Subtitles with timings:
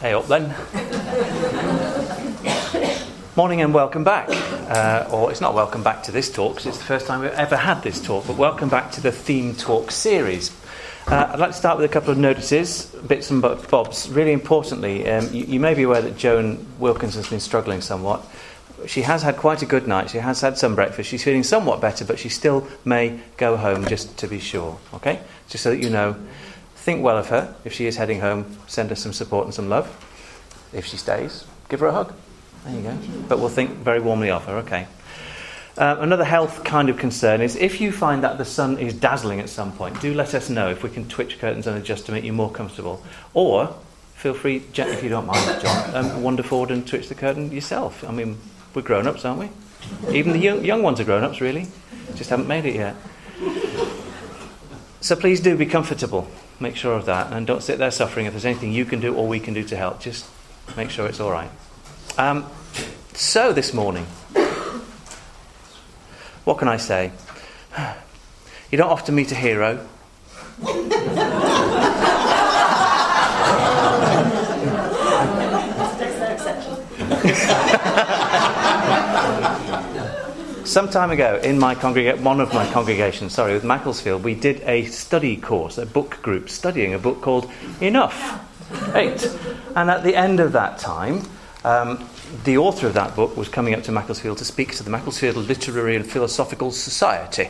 [0.00, 0.54] Hey up then.
[3.34, 4.28] Morning and welcome back.
[4.30, 7.32] Uh, or it's not welcome back to this talk because it's the first time we've
[7.32, 10.56] ever had this talk, but welcome back to the Theme Talk series.
[11.08, 14.08] Uh, I'd like to start with a couple of notices, bits and bobs.
[14.08, 18.24] Really importantly, um, you, you may be aware that Joan Wilkins has been struggling somewhat.
[18.86, 20.10] She has had quite a good night.
[20.10, 21.10] She has had some breakfast.
[21.10, 24.78] She's feeling somewhat better, but she still may go home just to be sure.
[24.94, 25.18] Okay?
[25.48, 26.14] Just so that you know.
[26.78, 27.54] Think well of her.
[27.64, 29.86] If she is heading home, send her some support and some love.
[30.72, 32.14] If she stays, give her a hug.
[32.64, 32.98] There you go.
[33.28, 34.86] But we'll think very warmly of her, okay.
[35.76, 39.38] Uh, another health kind of concern is if you find that the sun is dazzling
[39.38, 42.12] at some point, do let us know if we can twitch curtains and adjust to
[42.12, 43.02] make you more comfortable.
[43.32, 43.74] Or
[44.14, 48.02] feel free, if you don't mind, John, um, wander forward and twitch the curtain yourself.
[48.02, 48.38] I mean,
[48.74, 50.16] we're grown ups, aren't we?
[50.16, 51.68] Even the young, young ones are grown ups, really.
[52.14, 52.96] Just haven't made it yet.
[55.00, 56.28] So please do be comfortable.
[56.60, 57.32] Make sure of that.
[57.32, 58.26] And don't sit there suffering.
[58.26, 60.26] If there's anything you can do or we can do to help, just
[60.76, 61.50] make sure it's all right.
[62.16, 62.46] Um,
[63.14, 64.04] so, this morning,
[66.44, 67.12] what can I say?
[68.70, 69.86] You don't often meet a hero.
[80.68, 84.60] Some time ago, in my congrega- one of my congregations, sorry, with Macclesfield, we did
[84.66, 88.94] a study course, a book group, studying a book called Enough.
[88.94, 89.34] Eight.
[89.74, 91.22] And at the end of that time,
[91.64, 92.06] um,
[92.44, 95.36] the author of that book was coming up to Macclesfield to speak to the Macclesfield
[95.36, 97.48] Literary and Philosophical Society.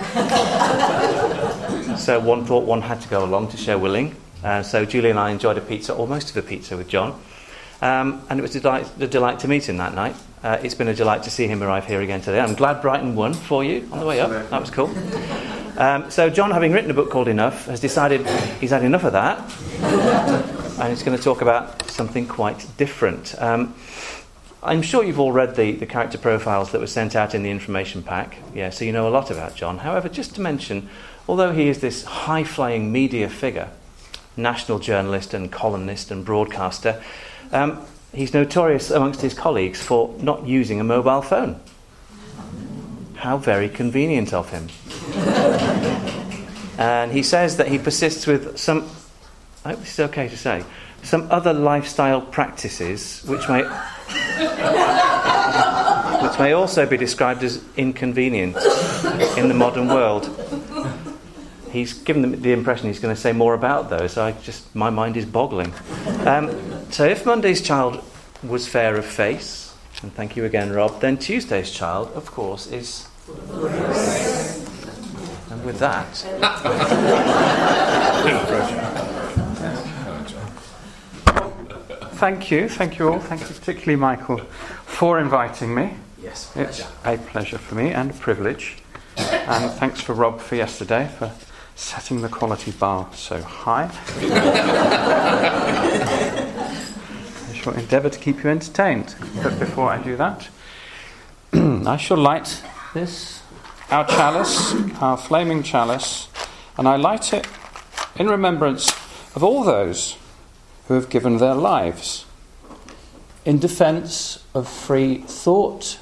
[1.96, 4.14] so one thought one had to go along to share willing.
[4.44, 7.20] Uh, so Julie and I enjoyed a pizza, or most of a pizza, with John.
[7.82, 10.14] Um, and it was a delight, a delight, to meet him that night.
[10.42, 12.38] Uh, it's been a delight to see him arrive here again today.
[12.38, 14.30] I'm glad Brighton won for you on the way up.
[14.50, 14.86] That was cool.
[15.76, 18.24] Um, so, John, having written a book called Enough, has decided
[18.60, 19.38] he's had enough of that.
[20.78, 23.34] and he's going to talk about something quite different.
[23.38, 23.74] Um,
[24.62, 27.50] I'm sure you've all read the, the character profiles that were sent out in the
[27.50, 28.38] information pack.
[28.54, 29.78] Yeah, so you know a lot about John.
[29.78, 30.88] However, just to mention,
[31.28, 33.70] although he is this high flying media figure,
[34.36, 37.02] national journalist and columnist and broadcaster,
[37.50, 41.60] um, he's notorious amongst his colleagues for not using a mobile phone.
[43.16, 44.68] How very convenient of him.
[46.78, 48.88] and he says that he persists with some,
[49.64, 50.64] I hope this is okay to say,
[51.02, 53.62] some other lifestyle practices which may,
[56.22, 58.56] which may also be described as inconvenient
[59.36, 60.28] in the modern world
[61.70, 64.12] he's given the impression he's going to say more about those.
[64.12, 65.72] So I just my mind is boggling.
[66.26, 66.48] Um,
[66.90, 68.02] so if Monday's child
[68.42, 73.08] was fair of face, and thank you again, Rob, then Tuesday's child, of course, is.
[75.50, 76.06] And with that.
[82.14, 84.38] thank you, thank you all, thank you particularly Michael
[84.84, 85.94] for inviting me.
[86.22, 86.70] Yes, pleasure.
[86.70, 88.76] it's a pleasure for me and a privilege.
[89.16, 91.32] And thanks for Rob for yesterday for
[91.74, 93.90] setting the quality bar so high.
[97.68, 99.14] Shall endeavour to keep you entertained.
[99.42, 100.48] But before I do that,
[101.52, 102.62] I shall light
[102.94, 103.42] this,
[103.90, 106.28] our chalice, our flaming chalice,
[106.78, 107.46] and I light it
[108.16, 108.88] in remembrance
[109.34, 110.16] of all those
[110.86, 112.24] who have given their lives
[113.44, 115.98] in defence of free thought,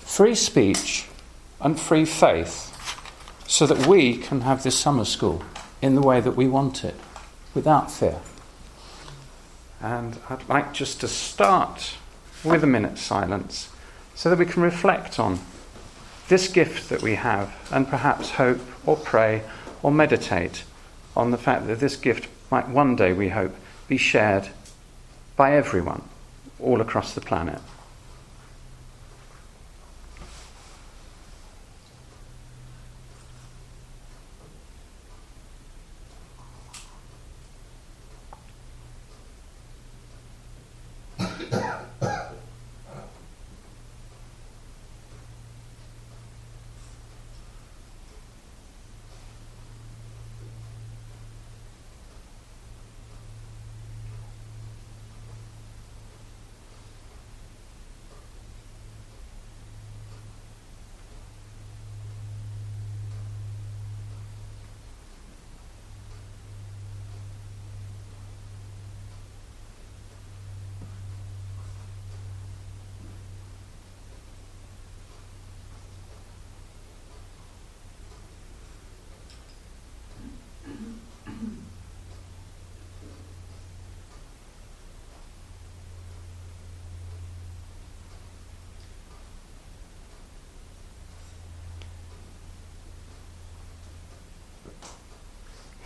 [0.00, 1.06] free speech,
[1.60, 2.74] and free faith
[3.46, 5.40] so that we can have this summer school
[5.80, 6.96] in the way that we want it,
[7.54, 8.18] without fear.
[9.80, 11.94] And I'd like just to start
[12.44, 13.70] with a minute's silence
[14.14, 15.40] so that we can reflect on
[16.28, 19.42] this gift that we have and perhaps hope or pray
[19.82, 20.64] or meditate
[21.16, 23.54] on the fact that this gift might one day, we hope,
[23.88, 24.48] be shared
[25.36, 26.02] by everyone
[26.60, 27.60] all across the planet.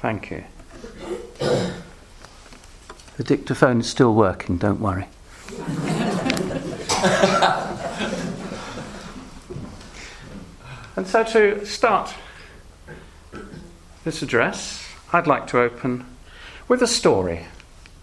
[0.02, 0.44] Thank you.
[3.18, 5.06] The dictaphone is still working, don't worry.
[10.96, 12.12] and so to start
[14.02, 16.04] this address, I'd like to open
[16.66, 17.46] with a story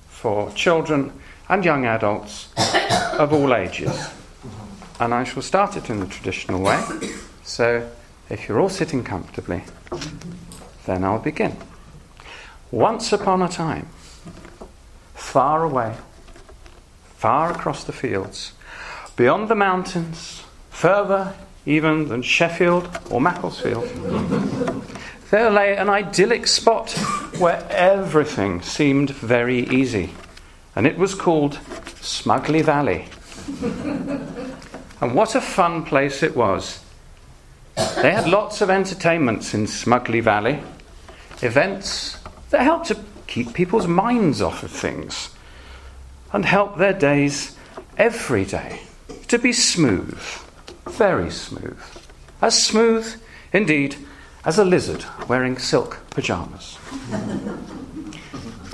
[0.08, 1.12] for children
[1.50, 2.48] and young adults
[3.20, 4.10] of all ages.
[5.02, 6.82] And I shall start it in the traditional way.
[7.44, 7.90] So
[8.30, 9.66] if you're all sitting comfortably,
[10.86, 11.58] then I'll begin.
[12.72, 13.88] Once upon a time,
[15.16, 15.96] far away,
[17.16, 18.54] far across the fields,
[19.16, 21.34] beyond the mountains, further
[21.66, 23.88] even than Sheffield or Macclesfield,
[25.32, 26.92] there lay an idyllic spot
[27.40, 30.12] where everything seemed very easy,
[30.76, 31.58] and it was called
[32.02, 33.08] Smugly Valley.
[35.02, 36.84] and what a fun place it was!
[37.76, 40.60] They had lots of entertainments in Smugly Valley,
[41.42, 42.19] events
[42.50, 45.30] that helped to keep people's minds off of things
[46.34, 47.56] and help their days
[47.98, 48.82] every day
[49.28, 50.20] to be smooth,
[50.88, 51.80] very smooth.
[52.42, 53.22] As smooth,
[53.54, 53.96] indeed,
[54.46, 56.78] as a lizard wearing silk pyjamas.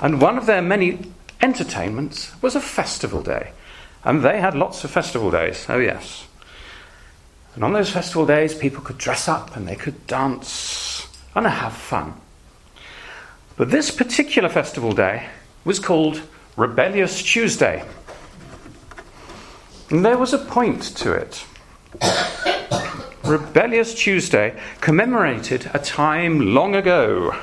[0.02, 1.10] and one of their many
[1.42, 3.52] entertainments was a festival day.
[4.04, 6.26] And they had lots of festival days, oh yes.
[7.54, 11.72] And on those festival days, people could dress up and they could dance and have
[11.72, 12.14] fun.
[13.56, 15.28] But this particular festival day
[15.64, 16.20] was called
[16.56, 17.84] Rebellious Tuesday.
[19.90, 21.46] And there was a point to it.
[23.24, 27.34] Rebellious Tuesday commemorated a time long ago,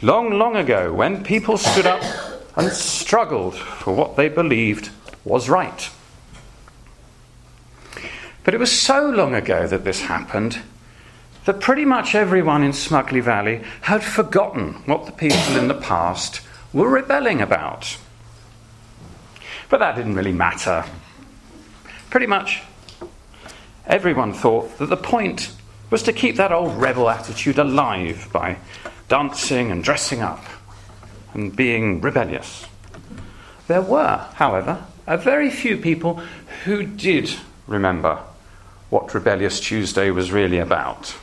[0.00, 2.02] long, long ago, when people stood up
[2.56, 4.90] and struggled for what they believed
[5.24, 5.90] was right.
[8.44, 10.58] But it was so long ago that this happened
[11.44, 16.40] that pretty much everyone in Smugly Valley had forgotten what the people in the past
[16.72, 17.96] were rebelling about.
[19.68, 20.84] But that didn't really matter.
[22.10, 22.62] Pretty much
[23.86, 25.52] everyone thought that the point
[25.90, 28.56] was to keep that old rebel attitude alive by
[29.08, 30.44] dancing and dressing up
[31.34, 32.66] and being rebellious.
[33.66, 36.20] There were, however, a very few people
[36.64, 37.34] who did
[37.66, 38.22] remember
[38.90, 41.14] what Rebellious Tuesday was really about.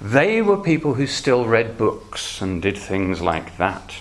[0.00, 3.96] They were people who still read books and did things like that.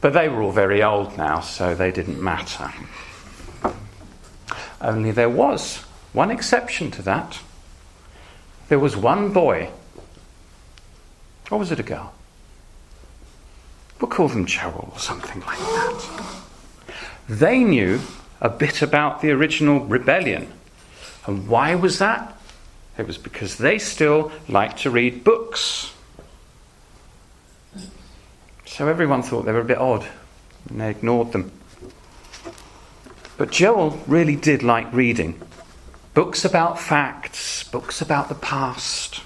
[0.00, 2.72] But they were all very old now, so they didn't matter.
[4.80, 7.38] Only there was one exception to that.
[8.68, 9.70] There was one boy.
[11.50, 12.14] Or was it a girl?
[14.00, 16.42] We'll call them Cheryl or something like that.
[17.28, 18.00] They knew
[18.40, 20.50] a bit about the original rebellion.
[21.26, 22.36] And why was that?
[22.98, 25.92] It was because they still liked to read books.
[28.66, 30.06] So everyone thought they were a bit odd,
[30.68, 31.52] and they ignored them.
[33.38, 35.40] But Joel really did like reading
[36.14, 39.22] books about facts, books about the past,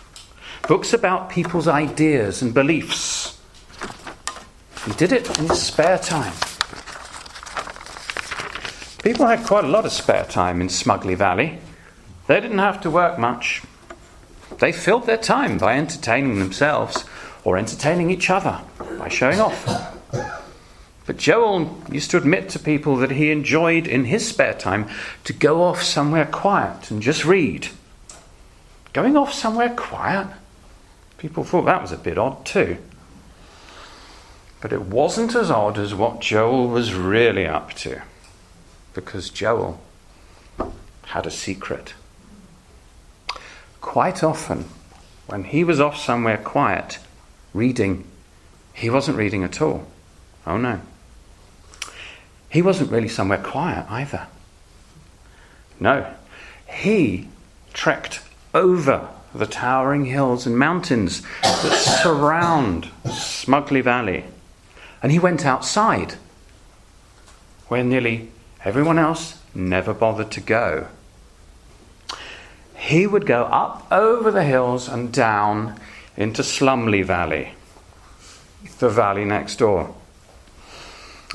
[0.68, 3.40] books about people's ideas and beliefs.
[4.84, 6.32] He did it in his spare time.
[9.02, 11.58] People had quite a lot of spare time in Smugly Valley.
[12.26, 13.62] They didn't have to work much.
[14.58, 17.04] They filled their time by entertaining themselves
[17.44, 18.60] or entertaining each other
[18.98, 19.92] by showing off.
[21.06, 24.88] But Joel used to admit to people that he enjoyed in his spare time
[25.22, 27.68] to go off somewhere quiet and just read.
[28.92, 30.26] Going off somewhere quiet?
[31.18, 32.78] People thought that was a bit odd too.
[34.60, 38.02] But it wasn't as odd as what Joel was really up to
[38.94, 39.80] because Joel
[41.04, 41.94] had a secret.
[43.86, 44.66] Quite often,
[45.26, 46.98] when he was off somewhere quiet,
[47.54, 48.04] reading,
[48.74, 49.86] he wasn't reading at all.
[50.46, 50.80] Oh no.
[52.50, 54.26] He wasn't really somewhere quiet either.
[55.80, 56.12] No.
[56.68, 57.28] He
[57.72, 58.20] trekked
[58.52, 64.24] over the towering hills and mountains that surround Smugly Valley.
[65.02, 66.16] And he went outside,
[67.68, 68.28] where nearly
[68.66, 70.88] Everyone else never bothered to go.
[72.86, 75.76] He would go up over the hills and down
[76.16, 77.54] into Slumley Valley,
[78.78, 79.92] the valley next door.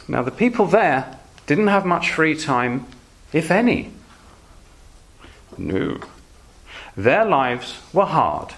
[0.08, 2.86] Now, the people there didn't have much free time,
[3.34, 3.92] if any.
[5.58, 6.00] No.
[6.96, 8.56] Their lives were hard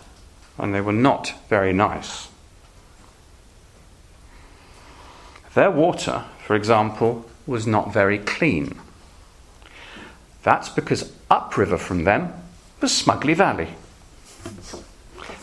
[0.60, 2.28] and they were not very nice.
[5.56, 8.80] Their water, for example, was not very clean.
[10.44, 12.34] That's because upriver from them
[12.84, 13.70] was Smugly Valley.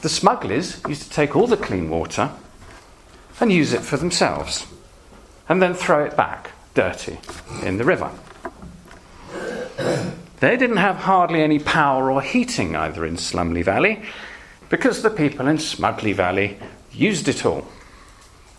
[0.03, 2.31] the smugglers used to take all the clean water
[3.41, 4.67] and use it for themselves,
[5.49, 7.19] and then throw it back, dirty,
[7.63, 8.11] in the river.
[10.41, 14.03] They didn't have hardly any power or heating either in Slumley Valley
[14.69, 16.59] because the people in Smugly Valley
[16.93, 17.67] used it all.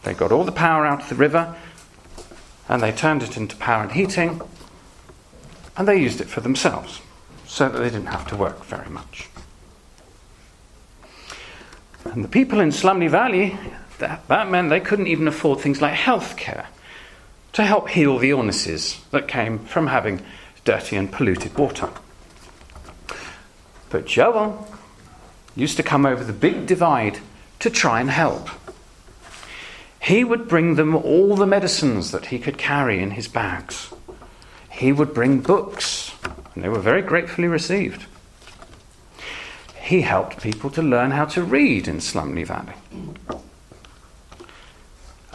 [0.01, 1.55] They got all the power out of the river
[2.67, 4.41] and they turned it into power and heating
[5.77, 7.00] and they used it for themselves
[7.51, 9.27] so that they didn't have to work very much.
[12.05, 13.58] And the people in Slumley Valley,
[14.00, 16.67] that, that meant they couldn't even afford things like health care
[17.51, 20.22] to help heal the illnesses that came from having
[20.63, 21.89] dirty and polluted water.
[23.89, 24.65] But Joel
[25.53, 27.20] used to come over the big divide
[27.60, 28.48] to try and help.
[30.01, 33.93] He would bring them all the medicines that he could carry in his bags.
[34.70, 36.00] He would bring books,
[36.53, 38.05] and they were very gratefully received.
[39.81, 42.74] He helped people to learn how to read in Slumley Valley.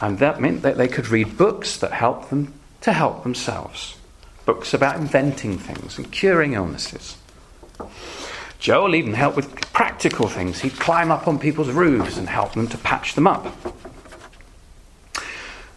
[0.01, 3.97] And that meant that they could read books that helped them to help themselves.
[4.45, 7.17] Books about inventing things and curing illnesses.
[8.59, 10.61] Joel even helped with practical things.
[10.61, 13.55] He'd climb up on people's roofs and help them to patch them up.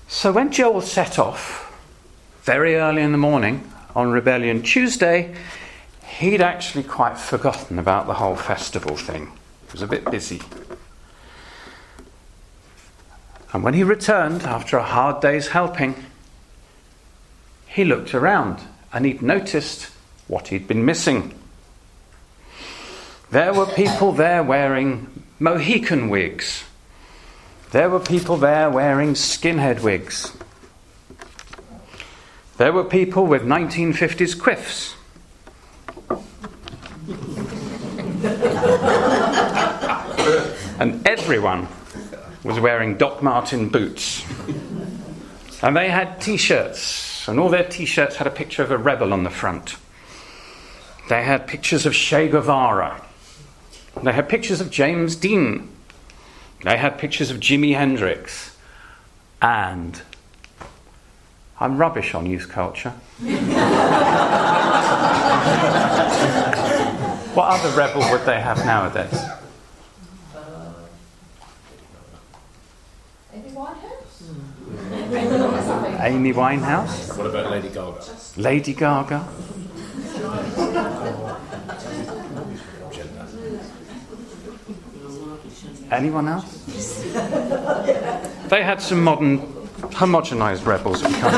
[0.07, 1.65] So when Joel set off,
[2.43, 3.69] very early in the morning
[3.99, 5.35] on Rebellion Tuesday,
[6.05, 9.25] he'd actually quite forgotten about the whole festival thing.
[9.25, 10.41] He was a bit busy.
[13.51, 15.95] And when he returned after a hard day's helping,
[17.67, 18.61] he looked around
[18.93, 19.91] and he'd noticed
[20.27, 21.33] what he'd been missing.
[23.31, 26.63] There were people there wearing Mohican wigs.
[27.71, 30.31] There were people there wearing skinhead wigs.
[32.59, 34.95] There were people with 1950s quiffs.
[40.77, 41.69] and everyone
[42.43, 44.25] was wearing Doc Marten boots.
[45.63, 48.77] And they had t shirts, and all their t shirts had a picture of a
[48.77, 49.77] rebel on the front.
[51.07, 53.01] They had pictures of Che Guevara.
[54.03, 55.69] They had pictures of James Dean.
[56.65, 58.57] They had pictures of Jimi Hendrix.
[59.41, 60.01] And
[61.59, 62.89] I'm rubbish on youth culture.
[67.35, 69.13] what other rebel would they have nowadays?
[76.01, 77.09] Amy Winehouse.
[77.09, 77.17] Hmm.
[77.17, 78.03] What about Lady Gaga?
[78.37, 79.27] Lady Gaga.
[85.91, 86.63] Anyone else?
[88.47, 89.39] They had some modern,
[89.81, 91.01] homogenized rebels.
[91.01, 91.33] about.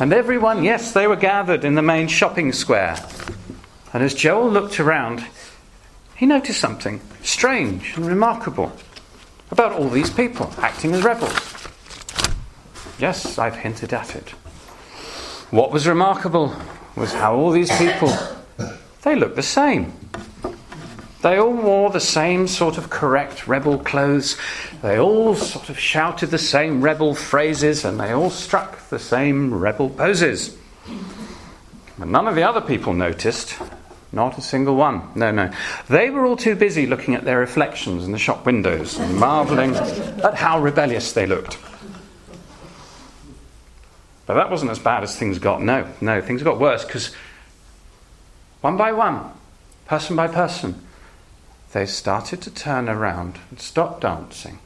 [0.00, 2.96] and everyone, yes, they were gathered in the main shopping square.
[3.92, 5.24] And as Joel looked around,
[6.16, 8.72] he noticed something strange and remarkable
[9.50, 11.32] about all these people acting as rebels.
[12.98, 14.30] Yes, I've hinted at it.
[15.50, 16.54] What was remarkable
[16.96, 18.12] was how all these people
[19.02, 19.92] they looked the same.
[21.20, 24.36] They all wore the same sort of correct rebel clothes.
[24.82, 29.52] They all sort of shouted the same rebel phrases and they all struck the same
[29.52, 30.56] rebel poses.
[31.98, 33.56] But none of the other people noticed
[34.12, 35.02] not a single one.
[35.16, 35.50] No, no.
[35.88, 39.74] They were all too busy looking at their reflections in the shop windows and marvelling
[39.74, 41.58] at how rebellious they looked.
[44.26, 45.62] But that wasn't as bad as things got.
[45.62, 47.14] No, no, things got worse because
[48.60, 49.32] one by one,
[49.86, 50.86] person by person,
[51.72, 54.58] they started to turn around and stop dancing.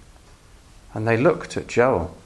[0.94, 2.16] And they looked at Joel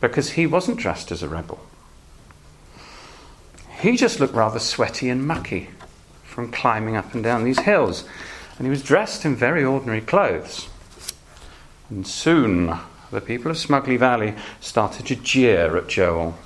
[0.00, 1.60] because he wasn't dressed as a rebel.
[3.80, 5.70] He just looked rather sweaty and mucky
[6.24, 8.04] from climbing up and down these hills,
[8.56, 10.68] and he was dressed in very ordinary clothes.
[11.88, 12.78] And soon
[13.10, 16.36] the people of Smugly Valley started to jeer at Joel,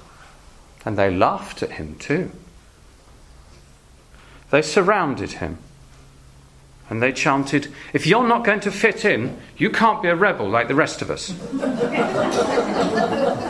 [0.85, 2.31] and they laughed at him too.
[4.51, 5.59] They surrounded him.
[6.91, 10.49] And they chanted, If you're not going to fit in, you can't be a rebel
[10.49, 11.33] like the rest of us.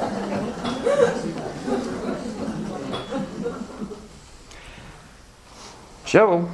[6.14, 6.48] Joel.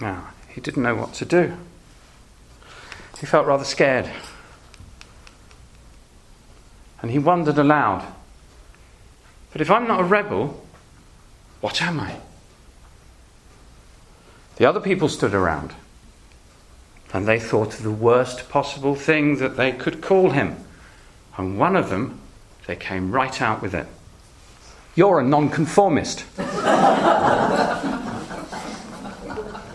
[0.00, 1.54] Now, he didn't know what to do.
[3.20, 4.10] He felt rather scared.
[7.02, 8.02] And he wondered aloud
[9.52, 10.64] But if I'm not a rebel,
[11.60, 12.16] what am I?
[14.56, 15.74] The other people stood around
[17.12, 20.56] and they thought of the worst possible thing that they could call him.
[21.36, 22.20] And one of them,
[22.66, 23.86] they came right out with it.
[24.94, 26.24] You're a nonconformist.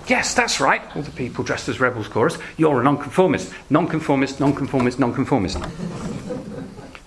[0.08, 0.82] yes, that's right.
[0.96, 2.40] All the people dressed as rebels chorus.
[2.58, 3.54] You're a nonconformist.
[3.70, 5.58] Nonconformist, nonconformist, nonconformist.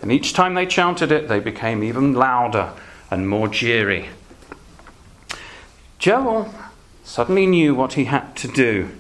[0.01, 2.73] and each time they chanted it, they became even louder
[3.11, 4.07] and more jeery.
[5.99, 6.55] Joel
[7.05, 8.91] suddenly knew what he had to do.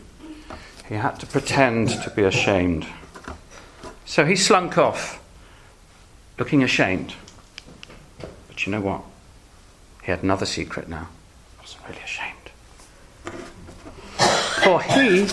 [0.88, 2.86] He had to pretend to be ashamed.
[4.04, 5.22] So he slunk off,
[6.38, 7.14] looking ashamed.
[8.46, 9.02] But you know what?
[10.04, 11.08] He had another secret now.
[11.52, 12.50] He wasn't really ashamed.
[14.62, 15.26] For he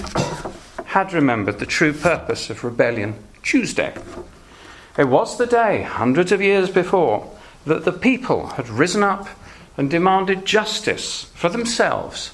[0.86, 3.94] had remembered the true purpose of Rebellion Tuesday.
[4.98, 7.30] It was the day, hundreds of years before,
[7.66, 9.28] that the people had risen up
[9.78, 12.32] and demanded justice for themselves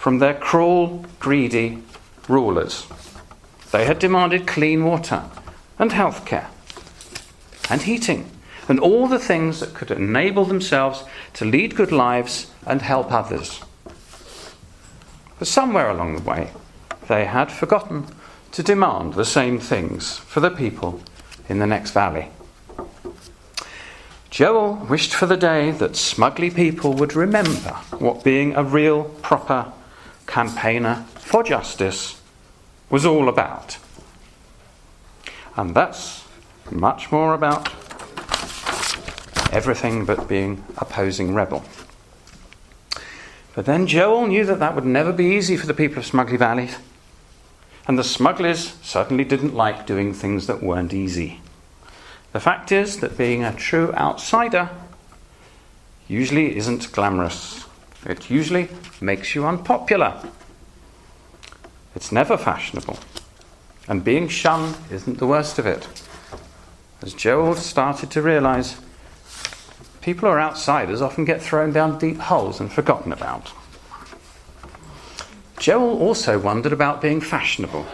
[0.00, 1.76] from their cruel, greedy
[2.26, 2.86] rulers.
[3.70, 5.24] They had demanded clean water
[5.78, 6.48] and health care
[7.68, 8.30] and heating
[8.66, 11.04] and all the things that could enable themselves
[11.34, 13.60] to lead good lives and help others.
[15.38, 16.50] But somewhere along the way,
[17.06, 18.06] they had forgotten
[18.52, 21.02] to demand the same things for the people
[21.46, 22.30] in the next valley.
[24.30, 29.70] Joel wished for the day that smugly people would remember what being a real, proper
[30.30, 32.20] campaigner for justice
[32.88, 33.78] was all about.
[35.56, 36.24] And that's
[36.70, 37.68] much more about
[39.52, 41.64] everything but being opposing rebel.
[43.54, 46.36] But then Joel knew that that would never be easy for the people of Smugly
[46.36, 46.70] Valley.
[47.86, 51.40] And the smugglers certainly didn't like doing things that weren't easy.
[52.32, 54.70] The fact is that being a true outsider
[56.06, 57.66] usually isn't glamorous.
[58.06, 58.68] It usually
[59.00, 60.14] makes you unpopular.
[61.94, 62.98] It's never fashionable.
[63.88, 65.88] And being shunned isn't the worst of it.
[67.02, 68.76] As Joel started to realize,
[70.00, 73.52] people who are outsiders often get thrown down deep holes and forgotten about.
[75.58, 77.86] Joel also wondered about being fashionable.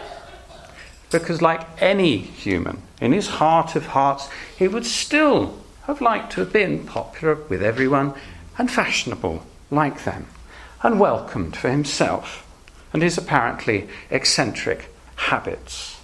[1.11, 6.40] Because, like any human, in his heart of hearts, he would still have liked to
[6.40, 8.12] have been popular with everyone
[8.59, 10.27] and fashionable like them
[10.83, 12.47] and welcomed for himself
[12.93, 16.01] and his apparently eccentric habits.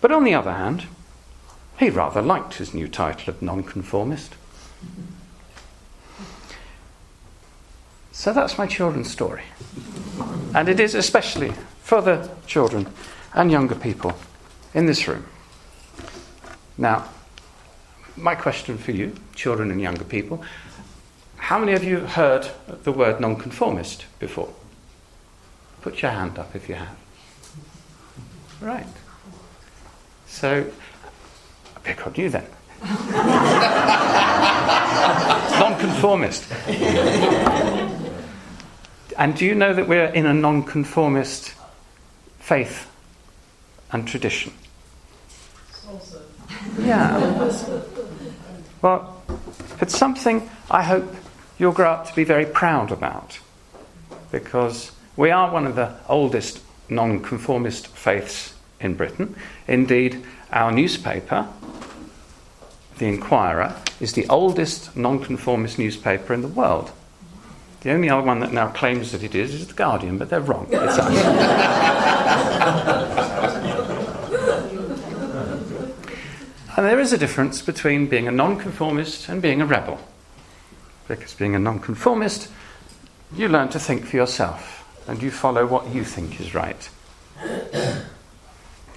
[0.00, 0.86] But on the other hand,
[1.78, 4.34] he rather liked his new title of nonconformist.
[8.12, 9.42] So that's my children's story.
[10.54, 11.52] And it is especially
[11.82, 12.88] for the children
[13.34, 14.12] and younger people
[14.74, 15.24] in this room.
[16.76, 17.08] Now,
[18.16, 20.42] my question for you, children and younger people,
[21.48, 22.46] how many of you heard
[22.82, 24.52] the word nonconformist before?
[25.80, 26.94] Put your hand up if you have.
[28.60, 28.86] Right.
[30.26, 30.70] So,
[31.74, 32.44] I pick on you then.
[35.58, 36.52] nonconformist.
[39.16, 41.54] and do you know that we're in a nonconformist
[42.40, 42.90] faith
[43.90, 44.52] and tradition?
[46.78, 47.50] Yeah.
[48.82, 49.22] Well,
[49.80, 51.14] it's something I hope
[51.58, 53.40] you'll grow up to be very proud about
[54.30, 59.34] because we are one of the oldest nonconformist faiths in Britain.
[59.66, 61.48] Indeed, our newspaper,
[62.98, 66.92] The Inquirer, is the oldest nonconformist newspaper in the world.
[67.80, 70.40] The only other one that now claims that it is is The Guardian, but they're
[70.40, 70.66] wrong.
[70.70, 70.98] It's us.
[76.76, 79.98] and there is a difference between being a nonconformist and being a rebel.
[81.08, 82.50] Because being a nonconformist,
[83.34, 86.88] you learn to think for yourself and you follow what you think is right.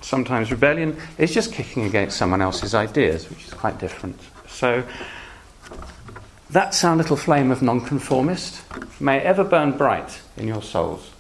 [0.02, 4.20] Sometimes rebellion is just kicking against someone else's ideas, which is quite different.
[4.48, 4.84] So,
[6.50, 8.62] that's our little flame of nonconformist.
[9.00, 11.12] May ever burn bright in your souls.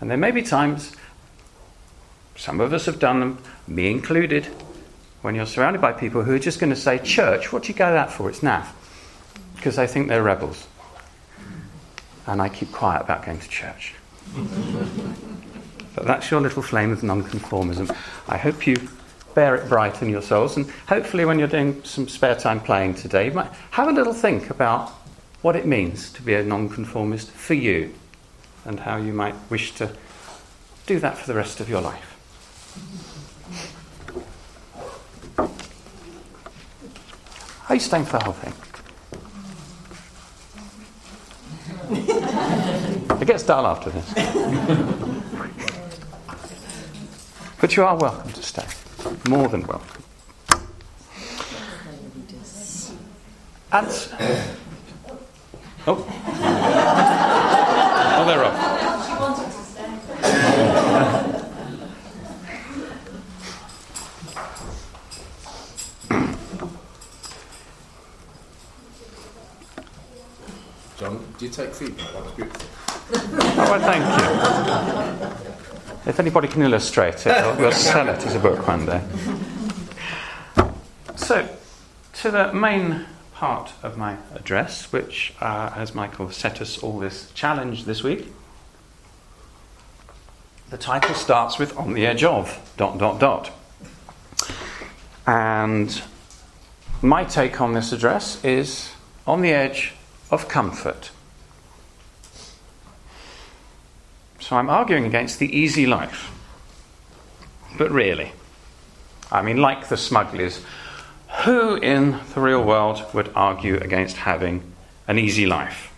[0.00, 0.94] And there may be times,
[2.36, 4.44] some of us have done them, me included,
[5.22, 7.74] when you're surrounded by people who are just going to say, Church, what do you
[7.74, 8.28] go that for?
[8.28, 8.66] It's naff.
[9.64, 10.66] Because they think they're rebels
[12.26, 13.94] and I keep quiet about going to church.
[15.94, 17.96] but that's your little flame of nonconformism.
[18.28, 18.76] I hope you
[19.34, 22.96] bear it bright in your souls, and hopefully, when you're doing some spare time playing
[22.96, 24.90] today, you might have a little think about
[25.40, 27.94] what it means to be a nonconformist for you
[28.66, 29.90] and how you might wish to
[30.84, 32.10] do that for the rest of your life.
[37.70, 38.73] Are you staying for the whole thing?
[43.24, 44.04] It gets dull after this.
[47.58, 48.66] but you are welcome to stay.
[49.30, 50.04] More than welcome.
[53.72, 53.88] And.
[55.86, 56.06] Oh.
[58.18, 58.74] oh, they're off.
[70.98, 72.12] John, do you take feedback?
[72.12, 72.53] That was beautiful.
[73.64, 75.36] Well, thank you.
[76.06, 79.02] If anybody can illustrate it, we'll sell it as a book one day.
[81.16, 81.48] So,
[82.14, 87.30] to the main part of my address, which, uh, as Michael set us all this
[87.32, 88.32] challenge this week,
[90.70, 93.50] the title starts with On the Edge of, dot, dot, dot.
[95.26, 96.02] And
[97.00, 98.92] my take on this address is
[99.26, 99.94] On the Edge
[100.30, 101.10] of Comfort.
[104.44, 106.30] So I'm arguing against the easy life.
[107.78, 108.32] But really,
[109.32, 110.60] I mean, like the smugglers,
[111.44, 114.62] who in the real world would argue against having
[115.08, 115.94] an easy life?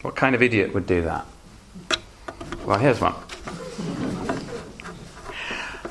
[0.00, 1.26] What kind of idiot would do that?
[2.64, 3.14] Well, here's one.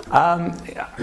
[0.10, 0.58] Um,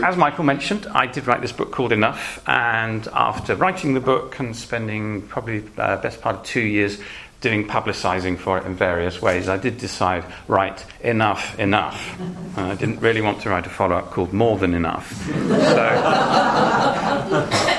[0.05, 4.41] as Michael mentioned, I did write this book called Enough, and after writing the book
[4.41, 6.99] and spending probably uh, best part of two years
[7.41, 12.19] doing publicising for it in various ways, I did decide, right, enough, enough.
[12.57, 15.13] And I didn't really want to write a follow up called More Than Enough.
[15.27, 16.03] So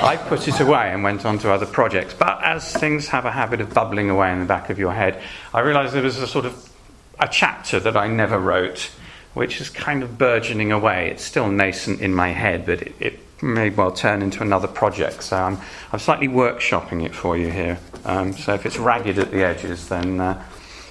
[0.02, 2.14] I put it away and went on to other projects.
[2.14, 5.20] But as things have a habit of bubbling away in the back of your head,
[5.52, 6.70] I realised there was a sort of
[7.18, 8.90] a chapter that I never wrote,
[9.34, 11.10] which is kind of burgeoning away.
[11.10, 15.22] It's still nascent in my head, but it, it may well turn into another project.
[15.22, 15.58] So I'm,
[15.92, 17.78] I'm slightly workshopping it for you here.
[18.04, 20.42] Um, so if it's ragged at the edges, then uh,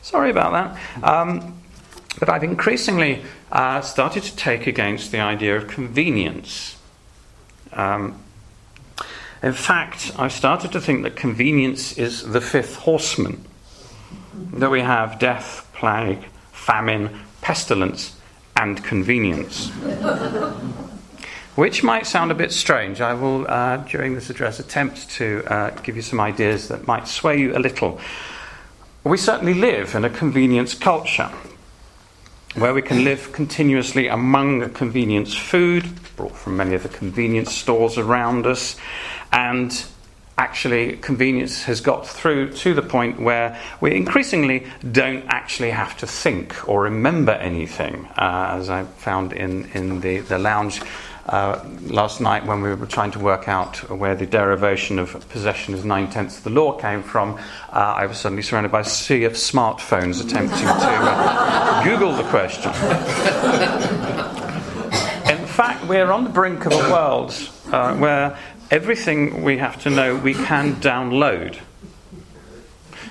[0.02, 1.04] sorry about that.
[1.04, 1.62] Um,
[2.20, 6.78] but I've increasingly uh, started to take against the idea of convenience.
[7.72, 8.22] Um,
[9.42, 13.46] in fact, I've started to think that convenience is the fifth horseman.
[14.54, 18.20] That we have death, plague, famine, pestilence,
[18.56, 19.72] and convenience
[21.60, 23.02] which might sound a bit strange.
[23.02, 27.06] I will, uh, during this address, attempt to uh, give you some ideas that might
[27.06, 28.00] sway you a little.
[29.04, 31.30] We certainly live in a convenience culture
[32.56, 37.98] where we can live continuously among convenience food brought from many of the convenience stores
[37.98, 38.78] around us
[39.34, 39.86] and
[40.38, 46.08] actually convenience has got through to the point where we increasingly don't actually have to
[46.08, 50.82] think or remember anything uh, as i found in, in the, the lounge
[51.30, 55.76] uh, last night, when we were trying to work out where the derivation of possession
[55.76, 57.36] as nine tenths of the law came from,
[57.72, 62.24] uh, I was suddenly surrounded by a sea of smartphones attempting to uh, Google the
[62.24, 62.72] question.
[65.32, 67.32] In fact, we're on the brink of a world
[67.72, 68.36] uh, where
[68.72, 71.60] everything we have to know we can download.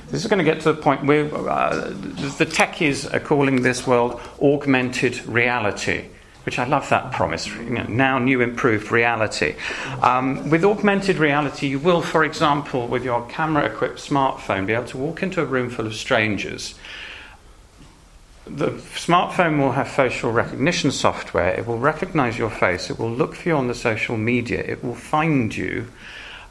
[0.09, 3.87] This is going to get to the point where uh, the techies are calling this
[3.87, 6.07] world augmented reality
[6.49, 7.47] which I love that promise.
[7.47, 9.55] You know, now, new improved reality.
[10.01, 14.87] Um, with augmented reality, you will, for example, with your camera equipped smartphone, be able
[14.87, 16.75] to walk into a room full of strangers.
[18.47, 21.51] The smartphone will have facial recognition software.
[21.51, 22.89] It will recognize your face.
[22.89, 24.61] It will look for you on the social media.
[24.61, 25.89] It will find you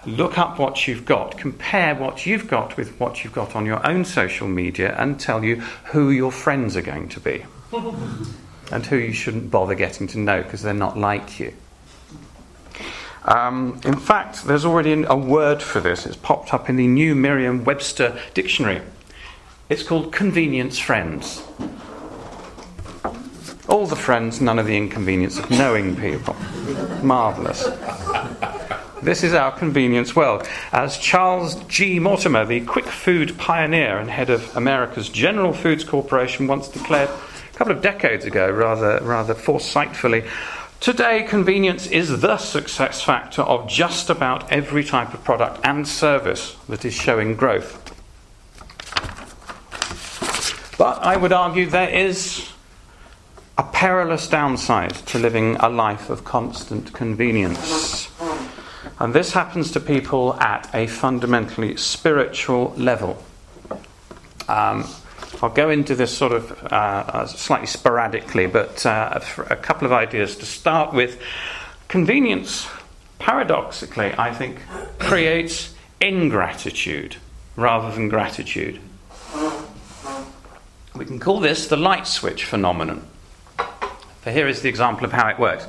[0.05, 3.83] look up what you've got, compare what you've got with what you've got on your
[3.83, 5.55] own social media, and tell you
[5.86, 7.43] who your friends are going to be.
[8.71, 11.53] and who you shouldn't bother getting to know because they're not like you.
[13.25, 16.06] Um, in fact, there's already a word for this.
[16.06, 18.82] It's popped up in the new Merriam Webster dictionary.
[19.69, 21.43] It's called convenience friends.
[23.67, 26.38] All the friends, none of the inconvenience of knowing people.
[27.03, 27.67] Marvellous.
[29.03, 30.47] This is our convenience world.
[30.71, 31.99] As Charles G.
[31.99, 37.10] Mortimer, the quick food pioneer and head of America's General Foods Corporation, once declared,
[37.57, 40.29] couple of decades ago, rather, rather foresightfully.
[40.79, 46.55] Today, convenience is the success factor of just about every type of product and service
[46.69, 47.83] that is showing growth.
[50.77, 52.47] But I would argue there is
[53.57, 58.11] a perilous downside to living a life of constant convenience.
[58.99, 63.17] And this happens to people at a fundamentally spiritual level.
[64.47, 64.87] Um,
[65.43, 69.19] I'll go into this sort of uh, uh, slightly sporadically, but uh,
[69.50, 71.21] a couple of ideas to start with.
[71.88, 72.67] Convenience,
[73.19, 74.60] paradoxically, I think,
[75.00, 77.17] creates ingratitude
[77.56, 78.80] rather than gratitude.
[80.95, 83.08] We can call this the light switch phenomenon.
[84.21, 85.67] For here is the example of how it works.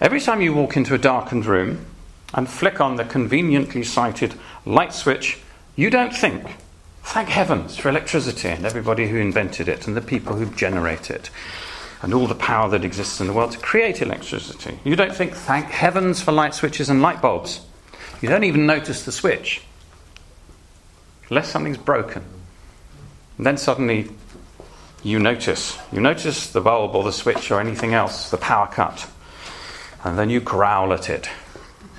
[0.00, 1.86] Every time you walk into a darkened room,
[2.34, 5.38] and flick on the conveniently sited light switch,
[5.76, 6.56] you don't think,
[7.02, 11.30] thank heavens for electricity and everybody who invented it and the people who generate it
[12.02, 14.78] and all the power that exists in the world to create electricity.
[14.84, 17.60] You don't think, thank heavens for light switches and light bulbs.
[18.20, 19.62] You don't even notice the switch,
[21.28, 22.24] unless something's broken.
[23.36, 24.10] And then suddenly
[25.02, 25.78] you notice.
[25.92, 29.08] You notice the bulb or the switch or anything else, the power cut.
[30.04, 31.28] And then you growl at it.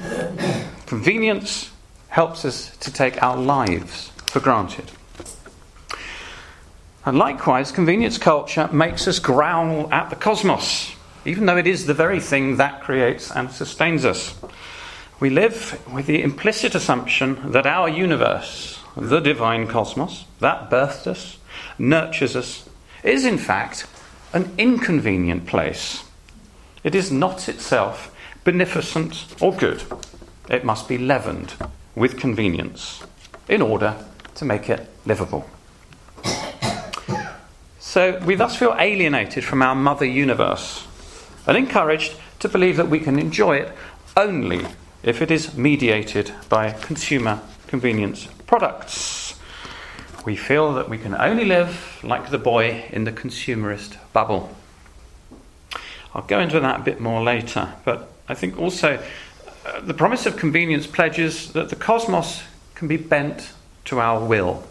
[0.85, 1.71] Convenience
[2.09, 4.89] helps us to take our lives for granted.
[7.05, 11.93] And likewise, convenience culture makes us growl at the cosmos, even though it is the
[11.93, 14.33] very thing that creates and sustains us.
[15.19, 21.37] We live with the implicit assumption that our universe, the divine cosmos, that birthed us,
[21.77, 22.67] nurtures us,
[23.03, 23.85] is in fact
[24.33, 26.05] an inconvenient place.
[26.83, 28.11] It is not itself
[28.43, 29.83] beneficent or good.
[30.49, 31.53] It must be leavened
[31.93, 33.03] with convenience
[33.47, 33.95] in order
[34.35, 35.49] to make it livable.
[37.79, 40.87] So we thus feel alienated from our mother universe
[41.45, 43.71] and encouraged to believe that we can enjoy it
[44.17, 44.65] only
[45.03, 49.35] if it is mediated by consumer convenience products.
[50.25, 54.55] We feel that we can only live like the boy in the consumerist bubble.
[56.15, 59.03] I'll go into that a bit more later, but I think also
[59.65, 62.43] uh, the promise of convenience pledges that the cosmos
[62.75, 63.53] can be bent
[63.85, 64.63] to our will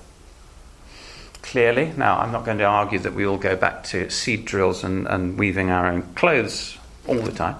[1.42, 1.92] clearly.
[1.96, 5.06] Now, I'm not going to argue that we all go back to seed drills and,
[5.06, 7.56] and weaving our own clothes all the time.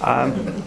[0.00, 0.64] Um,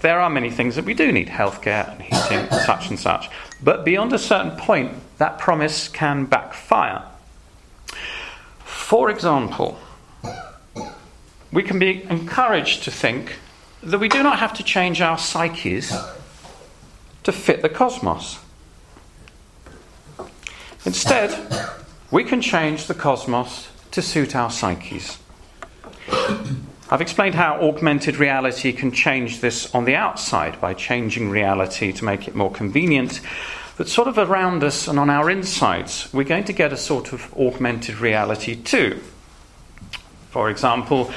[0.00, 3.30] there are many things that we do need healthcare and heating, such and such.
[3.62, 7.04] But beyond a certain point, that promise can backfire.
[8.64, 9.78] For example,
[11.52, 13.36] we can be encouraged to think
[13.82, 15.96] that we do not have to change our psyches
[17.22, 18.43] to fit the cosmos.
[20.84, 21.34] Instead,
[22.10, 25.18] we can change the cosmos to suit our psyches.
[26.90, 32.04] I've explained how augmented reality can change this on the outside by changing reality to
[32.04, 33.20] make it more convenient.
[33.76, 37.12] But sort of around us and on our insides, we're going to get a sort
[37.12, 39.00] of augmented reality too.
[40.30, 41.10] For example,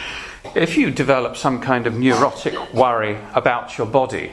[0.56, 4.32] if you develop some kind of neurotic worry about your body,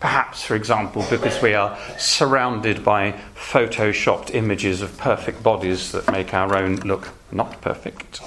[0.00, 6.34] Perhaps, for example, because we are surrounded by photoshopped images of perfect bodies that make
[6.34, 8.20] our own look not perfect.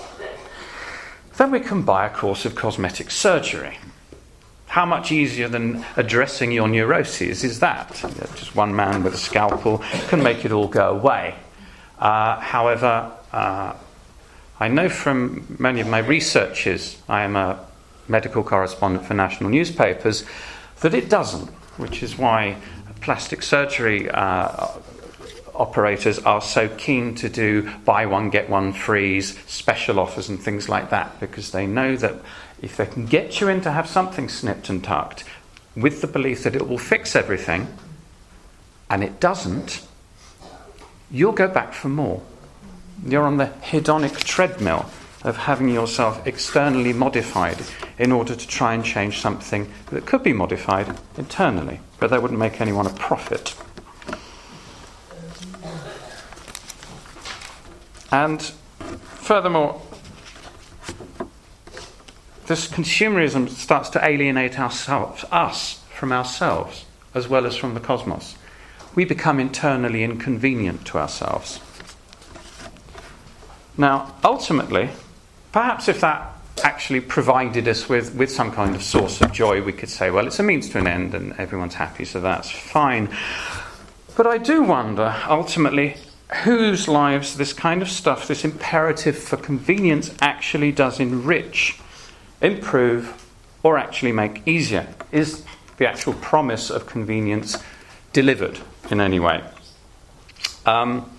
[1.38, 3.78] Then we can buy a course of cosmetic surgery.
[4.68, 7.90] How much easier than addressing your neuroses is that?
[8.36, 11.36] Just one man with a scalpel can make it all go away.
[12.00, 13.74] Uh, however, uh,
[14.60, 17.64] I know from many of my researches, I am a
[18.08, 20.26] medical correspondent for national newspapers,
[20.82, 22.58] that it doesn't which is why
[23.02, 24.68] plastic surgery uh,
[25.54, 30.70] operators are so keen to do buy one, get one frees, special offers, and things
[30.70, 32.16] like that, because they know that
[32.62, 35.24] if they can get you in to have something snipped and tucked
[35.76, 37.68] with the belief that it will fix everything,
[38.90, 39.86] and it doesn't,
[41.12, 42.22] you'll go back for more.
[43.06, 44.90] You're on the hedonic treadmill
[45.28, 47.58] of having yourself externally modified
[48.00, 52.40] in order to try and change something that could be modified internally, but that wouldn't
[52.40, 53.56] make anyone a profit.
[58.12, 59.82] And furthermore,
[62.46, 68.38] this consumerism starts to alienate ourselves, us from ourselves as well as from the cosmos.
[68.96, 71.60] We become internally inconvenient to ourselves.
[73.78, 74.90] Now, ultimately,
[75.58, 79.74] Perhaps if that actually provided us with, with some kind of source of joy, we
[79.74, 83.10] could say, well, it's a means to an end and everyone's happy, so that's fine.
[84.16, 85.98] But I do wonder, ultimately,
[86.44, 91.80] whose lives this kind of stuff, this imperative for convenience, actually does enrich,
[92.40, 93.28] improve,
[93.64, 94.86] or actually make easier.
[95.12, 95.44] Is
[95.78, 97.58] the actual promise of convenience
[98.14, 98.60] delivered
[98.92, 99.44] in any way?
[100.68, 101.10] Um,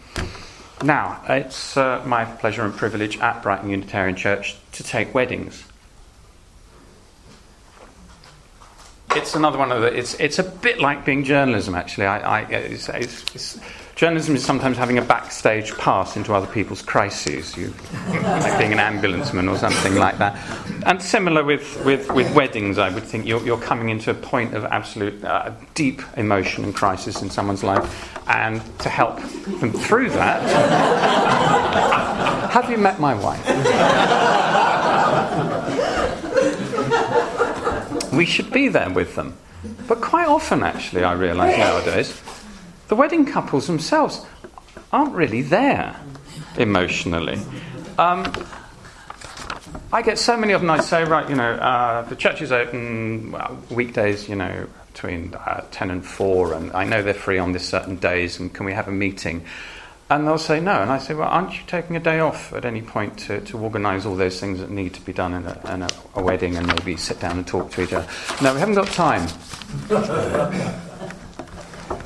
[0.83, 5.65] now, it's uh, my pleasure and privilege at Brighton Unitarian Church to take weddings.
[9.17, 9.97] It's another one of the.
[9.97, 12.07] It's it's a bit like being journalism, actually.
[12.07, 13.61] I, I it's, it's, it's,
[13.99, 17.57] journalism is sometimes having a backstage pass into other people's crises.
[17.57, 17.75] You
[18.13, 20.39] like being an ambulanceman or something like that.
[20.87, 24.55] And similar with, with, with weddings, I would think you're, you're coming into a point
[24.55, 29.19] of absolute uh, deep emotion and crisis in someone's life, and to help
[29.61, 30.43] them through that,
[32.53, 33.45] have you met my wife?
[38.13, 39.37] we should be there with them.
[39.89, 42.23] But quite often, actually, I realise nowadays,
[42.89, 44.25] the wedding couples themselves
[44.93, 45.97] aren't really there
[46.57, 47.39] emotionally.
[47.99, 48.33] Um,
[49.93, 50.71] I get so many of them.
[50.71, 55.35] I say, right, you know, uh, the church is open well, weekdays, you know, between
[55.35, 58.67] uh, ten and four, and I know they're free on this certain days, and can
[58.67, 59.45] we have a meeting?
[60.11, 62.65] And they'll say no, and I say, well, aren't you taking a day off at
[62.65, 65.75] any point to, to organise all those things that need to be done in, a,
[65.75, 68.09] in a, a wedding, and maybe sit down and talk to each other?
[68.43, 69.29] No, we haven't got time.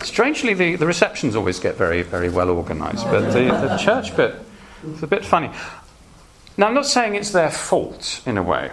[0.04, 4.34] Strangely, the, the receptions always get very, very well organised, but the, the church bit
[4.84, 5.50] is a bit funny.
[6.56, 8.70] Now, I'm not saying it's their fault in a way.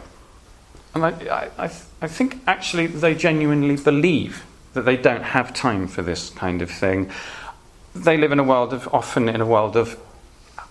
[0.94, 6.02] And I, I, I think actually they genuinely believe that they don't have time for
[6.02, 7.12] this kind of thing.
[7.96, 9.98] They live in a world of, often in a world of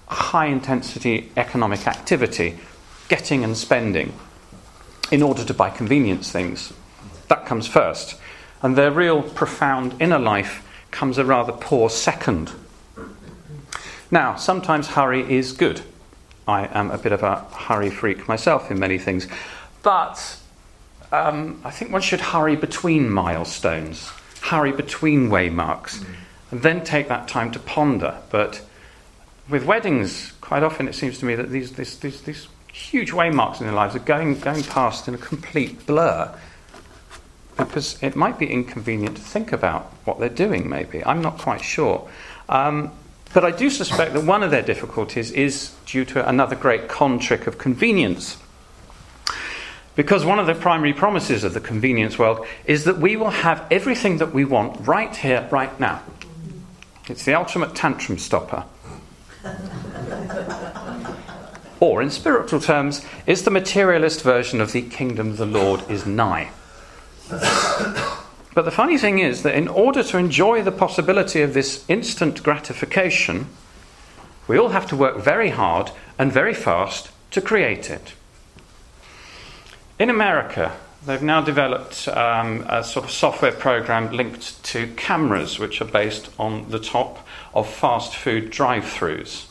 [0.09, 2.59] high intensity economic activity,
[3.09, 4.13] getting and spending,
[5.11, 6.73] in order to buy convenience things.
[7.29, 8.17] That comes first.
[8.63, 12.53] And their real profound inner life comes a rather poor second.
[14.11, 15.83] Now, sometimes hurry is good.
[16.47, 19.29] I am a bit of a hurry freak myself in many things.
[19.83, 20.39] But
[21.13, 26.05] um, I think one should hurry between milestones, hurry between waymarks,
[26.51, 28.19] and then take that time to ponder.
[28.31, 28.63] But
[29.49, 33.61] with weddings, quite often it seems to me that these, these, these, these huge waymarks
[33.61, 36.35] in their lives are going, going past in a complete blur
[37.59, 41.05] because it might be inconvenient to think about what they're doing, maybe.
[41.05, 42.09] I'm not quite sure.
[42.49, 42.93] Um,
[43.35, 47.19] but I do suspect that one of their difficulties is due to another great con
[47.19, 48.39] trick of convenience.
[49.97, 53.67] Because one of the primary promises of the convenience world is that we will have
[53.71, 56.01] everything that we want right here, right now.
[57.09, 58.65] It's the ultimate tantrum stopper.
[61.81, 66.07] or, in spiritual terms, is the materialist version of the kingdom of the Lord is
[66.07, 66.51] nigh.
[67.31, 72.43] But the funny thing is that in order to enjoy the possibility of this instant
[72.43, 73.47] gratification,
[74.49, 78.15] we all have to work very hard and very fast to create it.
[79.99, 80.73] In America,
[81.07, 86.31] they've now developed um, a sort of software program linked to cameras, which are based
[86.39, 89.48] on the top of fast food drive throughs.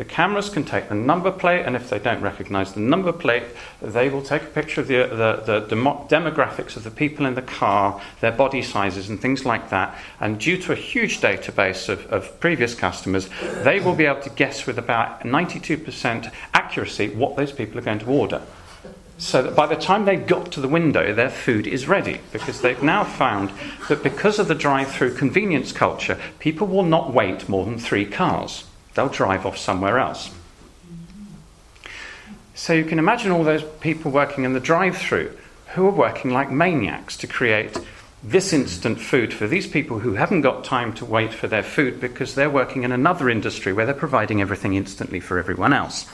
[0.00, 3.42] The cameras can take the number plate, and if they don't recognize the number plate,
[3.82, 7.34] they will take a picture of the, the, the demo- demographics of the people in
[7.34, 9.94] the car, their body sizes, and things like that.
[10.18, 13.28] And due to a huge database of, of previous customers,
[13.62, 17.98] they will be able to guess with about 92% accuracy what those people are going
[17.98, 18.40] to order.
[19.18, 22.62] So that by the time they got to the window, their food is ready because
[22.62, 23.52] they've now found
[23.90, 28.06] that because of the drive through convenience culture, people will not wait more than three
[28.06, 30.30] cars they'll drive off somewhere else.
[32.54, 35.36] So you can imagine all those people working in the drive through
[35.74, 37.76] who are working like maniacs to create
[38.22, 42.00] this instant food for these people who haven't got time to wait for their food
[42.00, 46.06] because they're working in another industry where they're providing everything instantly for everyone else.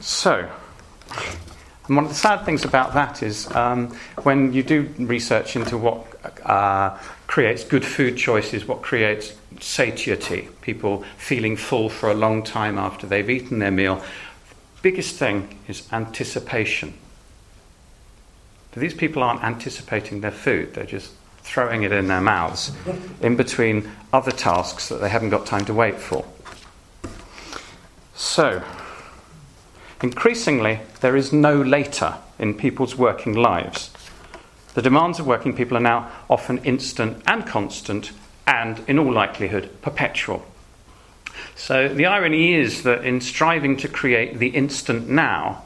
[0.00, 0.50] So,
[1.90, 3.88] and one of the sad things about that is um,
[4.22, 6.06] when you do research into what
[6.44, 12.78] uh, creates good food choices, what creates satiety, people feeling full for a long time
[12.78, 16.94] after they've eaten their meal, the biggest thing is anticipation.
[18.76, 22.70] These people aren't anticipating their food, they're just throwing it in their mouths
[23.20, 26.24] in between other tasks that they haven't got time to wait for.
[28.14, 28.62] So,
[30.02, 33.90] Increasingly, there is no later in people's working lives.
[34.74, 38.12] The demands of working people are now often instant and constant,
[38.46, 40.46] and in all likelihood, perpetual.
[41.54, 45.64] So the irony is that in striving to create the instant now,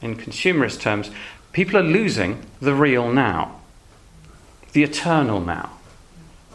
[0.00, 1.10] in consumerist terms,
[1.52, 3.60] people are losing the real now,
[4.72, 5.70] the eternal now,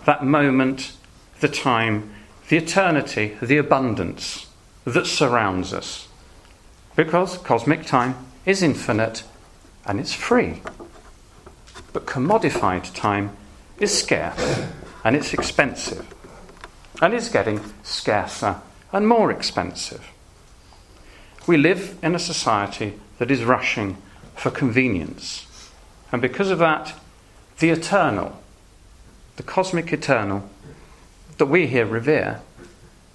[0.05, 0.93] that moment,
[1.41, 2.13] the time,
[2.47, 4.47] the eternity, the abundance
[4.85, 6.08] that surrounds us
[6.99, 8.13] because cosmic time
[8.45, 9.23] is infinite
[9.85, 10.61] and it's free.
[11.93, 13.37] But commodified time
[13.77, 14.65] is scarce
[15.05, 16.05] and it's expensive
[17.01, 18.57] and is getting scarcer
[18.91, 20.11] and more expensive.
[21.47, 23.95] We live in a society that is rushing
[24.35, 25.71] for convenience.
[26.11, 26.99] And because of that,
[27.59, 28.43] the eternal,
[29.37, 30.49] the cosmic eternal
[31.37, 32.41] that we here revere,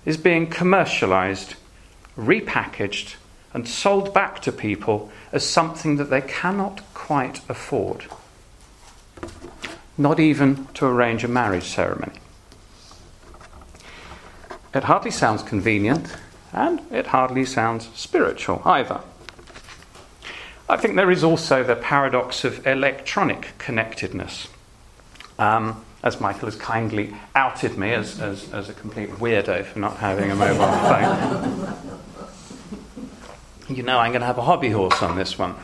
[0.07, 1.57] is being commercialized,
[2.17, 3.17] repackaged,
[3.55, 8.05] and sold back to people as something that they cannot quite afford.
[9.97, 12.19] Not even to arrange a marriage ceremony.
[14.75, 16.17] It hardly sounds convenient,
[16.53, 19.01] and it hardly sounds spiritual either.
[20.69, 24.49] I think there is also the paradox of electronic connectedness.
[25.39, 29.97] Um, as Michael has kindly outed me as, as, as a complete weirdo for not
[29.99, 32.05] having a mobile phone.
[33.69, 35.55] You know, I'm going to have a hobby horse on this one.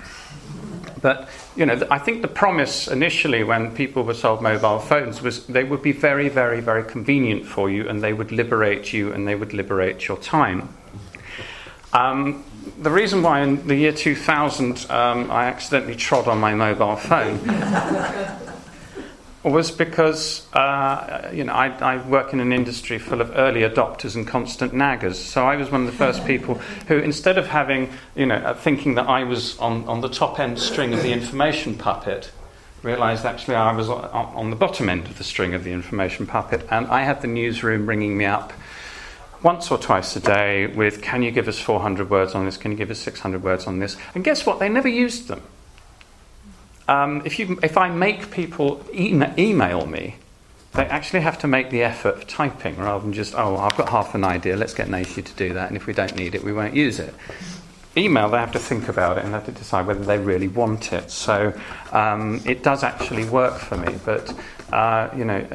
[1.00, 5.46] But, you know, I think the promise initially when people were sold mobile phones was
[5.46, 9.26] they would be very, very, very convenient for you and they would liberate you and
[9.26, 10.74] they would liberate your time.
[11.92, 12.44] Um,
[12.78, 17.40] the reason why in the year 2000 um, I accidentally trod on my mobile phone
[19.42, 24.14] was because uh, you know I, I, work in an industry full of early adopters
[24.14, 25.14] and constant naggers.
[25.14, 26.56] So I was one of the first people
[26.88, 30.38] who, instead of having you know uh, thinking that I was on, on the top
[30.38, 32.30] end string of the information puppet,
[32.82, 36.26] realised actually I was on, on the bottom end of the string of the information
[36.26, 38.52] puppet, and I had the newsroom ringing me up
[39.42, 42.58] once or twice a day with, "Can you give us 400 words on this?
[42.58, 44.58] Can you give us 600 words on this?" And guess what?
[44.58, 45.40] They never used them.
[46.90, 50.16] Um, if, you, if I make people e- email me,
[50.72, 53.88] they actually have to make the effort of typing rather than just, oh, I've got
[53.90, 56.42] half an idea, let's get Naisha to do that, and if we don't need it,
[56.42, 57.14] we won't use it.
[57.96, 60.92] Email, they have to think about it and have to decide whether they really want
[60.92, 61.12] it.
[61.12, 61.52] So
[61.92, 64.34] um, it does actually work for me, but,
[64.72, 65.46] uh, you know,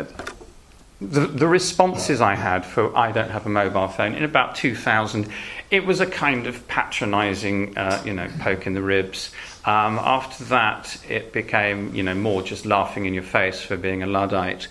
[1.01, 5.27] the, the responses I had for I don't have a mobile phone in about 2000,
[5.69, 9.31] it was a kind of patronising, uh, you know, poke in the ribs.
[9.65, 14.03] Um, after that, it became, you know, more just laughing in your face for being
[14.03, 14.67] a Luddite.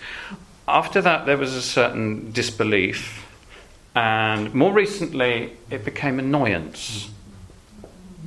[0.67, 3.27] After that, there was a certain disbelief,
[3.93, 7.09] and more recently, it became annoyance.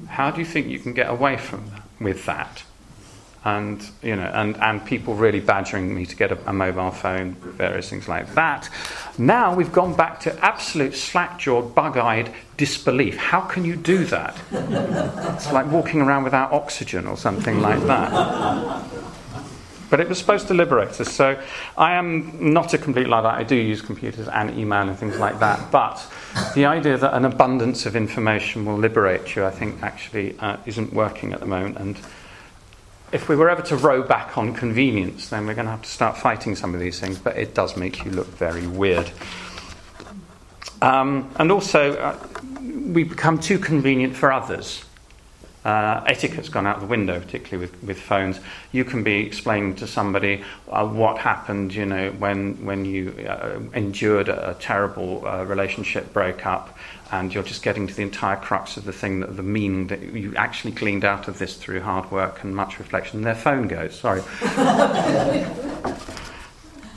[0.08, 2.64] How do you think you can get away from that, with that?
[3.56, 7.32] And you know, and, and people really badgering me to get a, a, mobile phone,
[7.34, 8.68] various things like that.
[9.16, 13.16] Now we've gone back to absolute slack-jawed, bug-eyed disbelief.
[13.16, 14.36] How can you do that?
[15.34, 18.84] it's like walking around without oxygen or something like that.
[19.90, 21.10] But it was supposed to liberate us.
[21.10, 21.40] So
[21.78, 23.40] I am not a complete Luddite.
[23.40, 25.70] I do use computers and email and things like that.
[25.70, 26.06] But
[26.54, 30.92] the idea that an abundance of information will liberate you, I think, actually uh, isn't
[30.92, 31.78] working at the moment.
[31.78, 31.98] And
[33.12, 35.88] if we were ever to row back on convenience, then we're going to have to
[35.88, 39.10] start fighting some of these things, but it does make you look very weird.
[40.82, 42.18] Um, and also, uh,
[42.60, 44.84] we become too convenient for others.
[45.64, 48.40] Uh, etiquette's gone out the window, particularly with, with phones.
[48.72, 53.58] You can be explaining to somebody uh, what happened, you know, when, when you uh,
[53.74, 56.78] endured a, a terrible uh, relationship breakup,
[57.10, 60.02] and you're just getting to the entire crux of the thing, that the meaning that
[60.02, 63.22] you actually gleaned out of this through hard work and much reflection.
[63.22, 64.20] Their phone goes, sorry.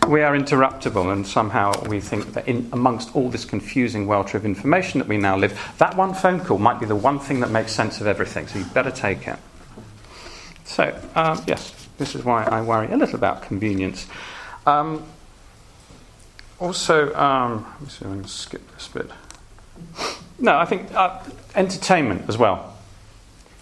[0.08, 4.46] we are interruptible, and somehow we think that in, amongst all this confusing welter of
[4.46, 7.50] information that we now live, that one phone call might be the one thing that
[7.50, 9.40] makes sense of everything, so you better take it.
[10.66, 14.08] So, um, yes, this is why I worry a little about convenience.
[14.66, 15.06] Um,
[16.60, 19.10] also, um, let me see, if I'm going to skip this bit.
[20.40, 21.24] No, I think uh,
[21.56, 22.76] entertainment as well.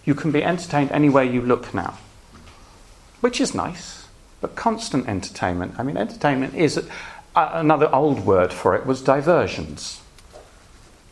[0.06, 1.98] You can be entertained anywhere you look now,
[3.20, 4.08] which is nice,
[4.42, 5.76] but constant entertainment.
[5.78, 6.78] I mean, entertainment is
[7.36, 10.02] uh, another old word for it was diversions.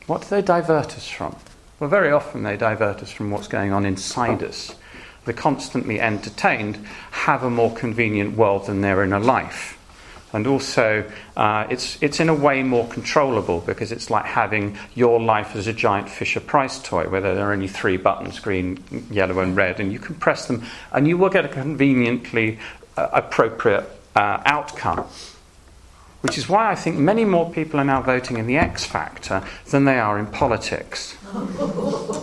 [0.08, 1.36] What do they divert us from?
[1.80, 4.74] Well, very often they divert us from what's going on inside us.
[5.26, 6.78] The constantly entertained
[7.12, 9.77] have a more convenient world than their inner life.
[10.34, 15.22] And also, uh, it's, it's in a way more controllable because it's like having your
[15.22, 19.40] life as a giant Fisher Price toy, where there are only three buttons green, yellow,
[19.40, 22.60] and red, and you can press them, and you will get a conveniently
[22.98, 25.06] uh, appropriate uh, outcome.
[26.22, 29.44] Which is why I think many more people are now voting in the X Factor
[29.70, 31.16] than they are in politics.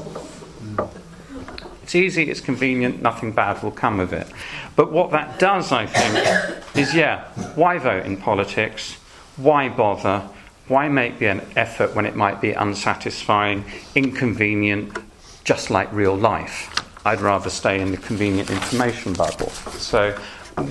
[1.84, 4.26] It's easy, it's convenient, nothing bad will come of it.
[4.74, 7.24] But what that does, I think, is yeah,
[7.56, 8.94] why vote in politics?
[9.36, 10.22] Why bother?
[10.66, 14.96] Why make the effort when it might be unsatisfying, inconvenient,
[15.44, 16.74] just like real life?
[17.04, 19.50] I'd rather stay in the convenient information bubble.
[19.50, 20.18] So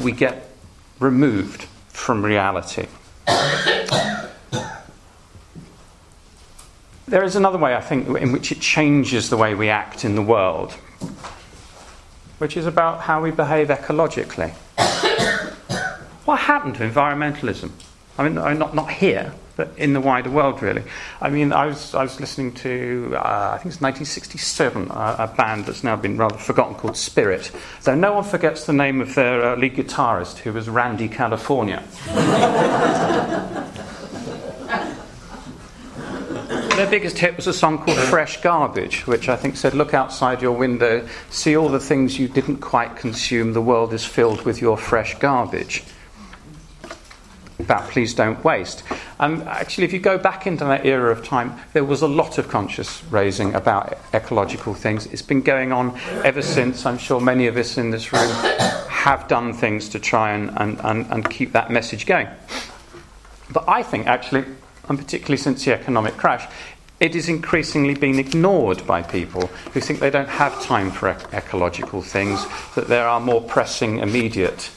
[0.02, 0.50] we get
[0.98, 2.88] removed from reality.
[7.06, 10.16] There is another way, I think, in which it changes the way we act in
[10.16, 10.76] the world,
[12.38, 14.52] which is about how we behave ecologically.
[16.26, 17.72] what happened to environmentalism?
[18.18, 20.84] I mean, not, not here, but in the wider world, really.
[21.22, 25.28] I mean, I was, I was listening to, uh, I think it's 1967, uh, a
[25.36, 27.52] band that's now been rather forgotten called Spirit.
[27.84, 31.84] Though no one forgets the name of their uh, lead guitarist, who was Randy California.
[36.76, 40.42] their biggest hit was a song called Fresh Garbage, which I think said, Look outside
[40.42, 44.60] your window, see all the things you didn't quite consume, the world is filled with
[44.60, 45.84] your fresh garbage.
[47.60, 48.84] About please don't waste.
[49.20, 52.40] And actually, if you go back into that era of time, there was a lot
[52.40, 55.06] of conscious raising about ecological things.
[55.08, 56.88] It's been going on ever since.
[56.88, 58.30] I'm sure many of us in this room
[58.90, 62.28] have done things to try and, and, and, and keep that message going.
[63.52, 64.46] But I think, actually,
[64.90, 66.48] and particularly since the economic crash,
[67.00, 71.34] it is increasingly being ignored by people who think they don't have time for ec-
[71.34, 74.72] ecological things, that there are more pressing, immediate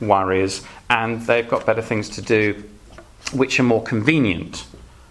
[0.00, 2.62] worries, and they've got better things to do
[3.32, 4.66] which are more convenient.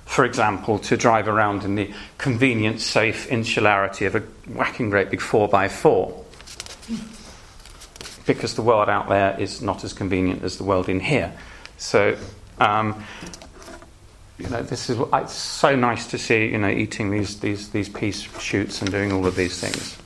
[0.05, 4.19] For example, to drive around in the convenient, safe insularity of a
[4.53, 6.25] whacking great big 4x4.
[8.25, 11.33] Because the world out there is not as convenient as the world in here.
[11.77, 12.17] So,
[12.59, 13.03] um,
[14.41, 17.89] you know, this is it's so nice to see, you know, eating these, these, these
[17.89, 19.97] pea shoots and doing all of these things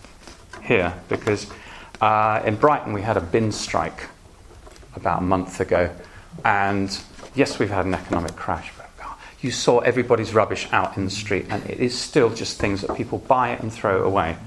[0.64, 0.94] here.
[1.08, 1.48] Because
[2.02, 4.10] uh, in Brighton we had a bin strike
[4.96, 5.90] about a month ago.
[6.44, 6.98] And
[7.34, 8.86] yes, we've had an economic crash, but
[9.46, 12.98] you saw everybody's rubbish out in the street, and it is still just things that
[12.98, 14.38] people buy and throw away.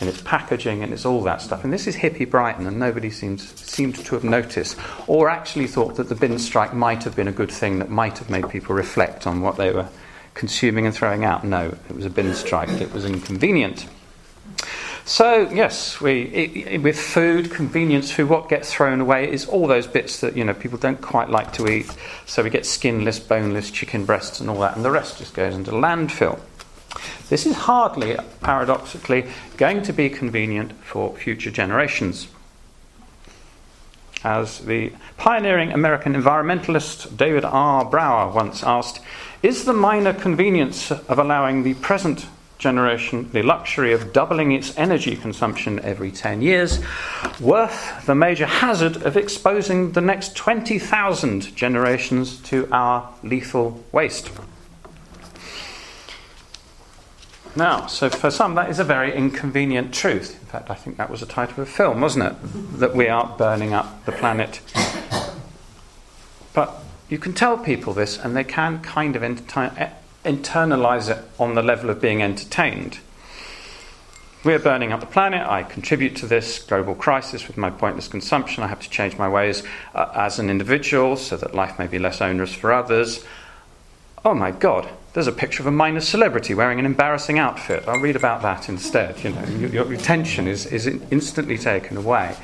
[0.00, 1.62] And it's packaging and it's all that stuff.
[1.62, 5.96] And this is hippie Brighton, and nobody seems, seemed to have noticed, or actually thought
[5.96, 8.74] that the bin strike might have been a good thing that might have made people
[8.74, 9.88] reflect on what they were
[10.34, 11.44] consuming and throwing out.
[11.44, 13.86] No, it was a bin strike, it was inconvenient.
[15.04, 19.86] So yes, we it, with food, convenience food, what gets thrown away is all those
[19.86, 21.94] bits that you know people don't quite like to eat.
[22.26, 25.54] So we get skinless, boneless chicken breasts and all that, and the rest just goes
[25.54, 26.38] into landfill.
[27.28, 29.26] This is hardly, paradoxically,
[29.56, 32.28] going to be convenient for future generations.
[34.24, 37.84] As the pioneering American environmentalist David R.
[37.84, 39.00] Brower once asked,
[39.42, 42.26] is the minor convenience of allowing the present
[42.60, 46.78] generation the luxury of doubling its energy consumption every 10 years,
[47.40, 54.30] worth the major hazard of exposing the next 20,000 generations to our lethal waste.
[57.56, 60.40] Now, so for some, that is a very inconvenient truth.
[60.40, 62.78] In fact, I think that was the title of a film, wasn't it?
[62.78, 64.60] That we are burning up the planet.
[66.54, 69.70] But you can tell people this, and they can kind of entertain,
[70.24, 73.00] internalize it on the level of being entertained.
[74.42, 75.46] We're burning up the planet.
[75.46, 78.62] I contribute to this global crisis with my pointless consumption.
[78.62, 79.62] I have to change my ways
[79.94, 83.24] uh, as an individual so that life may be less onerous for others.
[84.24, 87.82] Oh my God, there's a picture of a minor celebrity wearing an embarrassing outfit.
[87.88, 89.22] I'll read about that instead.
[89.24, 92.36] You know, your, attention is, is instantly taken away.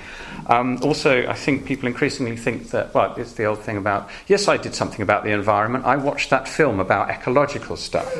[0.49, 4.49] Um, also, I think people increasingly think that, well, it's the old thing about, yes,
[4.49, 5.85] I did something about the environment.
[5.85, 8.12] I watched that film about ecological stuff.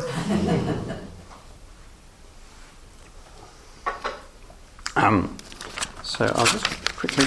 [4.97, 5.37] um,
[6.05, 6.67] so I'll just
[6.97, 7.27] quickly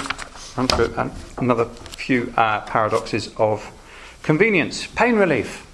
[0.56, 0.94] run through
[1.36, 3.70] another few uh, paradoxes of
[4.22, 4.86] convenience.
[4.86, 5.66] Pain relief.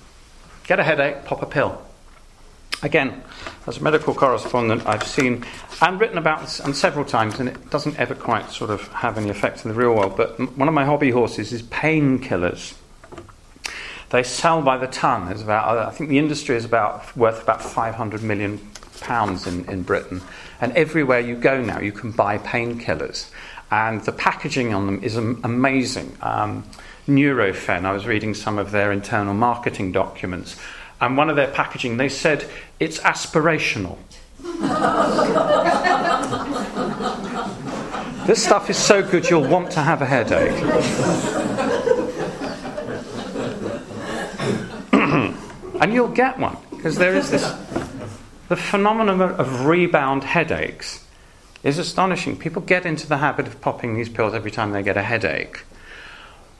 [0.67, 1.81] Get a headache, pop a pill.
[2.83, 3.23] Again,
[3.67, 5.45] as a medical correspondent, I've seen
[5.81, 9.17] and written about this and several times, and it doesn't ever quite sort of have
[9.17, 10.17] any effect in the real world.
[10.17, 12.75] But one of my hobby horses is painkillers.
[14.11, 15.27] They sell by the ton.
[15.27, 18.59] There's about, I think the industry is about worth about 500 million
[19.01, 20.21] pounds in, in Britain.
[20.61, 23.31] And everywhere you go now, you can buy painkillers.
[23.71, 26.17] And the packaging on them is amazing.
[26.23, 26.65] Um,
[27.07, 30.57] Nurofen, I was reading some of their internal marketing documents
[31.01, 32.49] and one of their packaging, they said
[32.81, 33.99] it's aspirational.
[38.27, 40.53] this stuff is so good you'll want to have a headache.
[45.81, 47.43] and you'll get one, because there is this.
[48.49, 51.05] The phenomenon of rebound headaches
[51.63, 52.39] is astonishing.
[52.39, 55.65] People get into the habit of popping these pills every time they get a headache.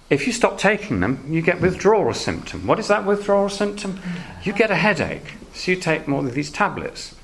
[0.09, 2.67] If you stop taking them, you get withdrawal symptom.
[2.67, 3.99] What is that withdrawal symptom?
[4.45, 7.17] You get a headache, so you take more of these tablets.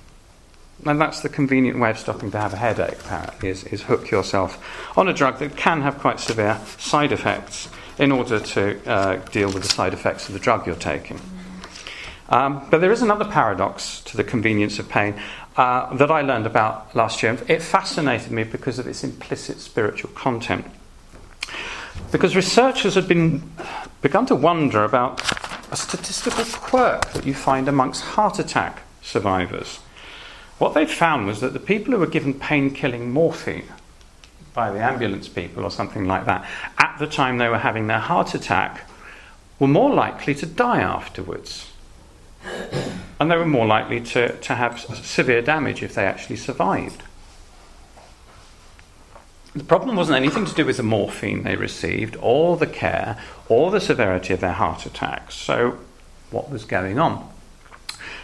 [0.85, 4.11] And that's the convenient way of stopping to have a headache, apparently, is, is hook
[4.11, 4.59] yourself
[4.99, 7.69] on a drug that can have quite severe side effects
[7.99, 11.21] in order to uh, deal with the side effects of the drug you're taking.
[12.31, 15.15] Um, but there is another paradox to the convenience of pain
[15.57, 17.39] uh, that I learned about last year.
[17.47, 20.65] It fascinated me because of its implicit spiritual content.
[22.11, 23.51] Because researchers had been
[24.01, 25.21] begun to wonder about
[25.71, 29.79] a statistical quirk that you find amongst heart attack survivors.
[30.59, 33.67] What they found was that the people who were given pain killing morphine
[34.55, 36.47] by the ambulance people or something like that
[36.79, 38.87] at the time they were having their heart attack
[39.59, 41.73] were more likely to die afterwards.
[43.21, 47.03] and they were more likely to, to have severe damage if they actually survived.
[49.55, 53.71] The problem wasn't anything to do with the morphine they received, or the care, or
[53.71, 55.35] the severity of their heart attacks.
[55.35, 55.79] So,
[56.31, 57.29] what was going on?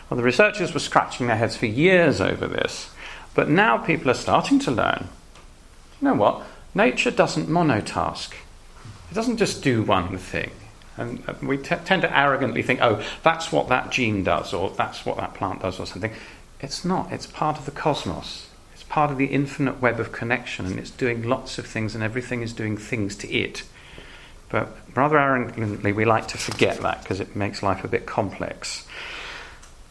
[0.09, 2.91] Well, the researchers were scratching their heads for years over this,
[3.35, 5.09] but now people are starting to learn
[6.01, 6.43] you know what?
[6.75, 8.33] Nature doesn't monotask,
[9.11, 10.51] it doesn't just do one thing.
[10.97, 14.71] And uh, we t- tend to arrogantly think, oh, that's what that gene does, or
[14.71, 16.13] that's what that plant does, or something.
[16.61, 18.48] It's not, it's part of the cosmos
[18.89, 22.43] part of the infinite web of connection and it's doing lots of things and everything
[22.43, 23.63] is doing things to it.
[24.49, 28.87] But rather arrogantly, we like to forget that because it makes life a bit complex.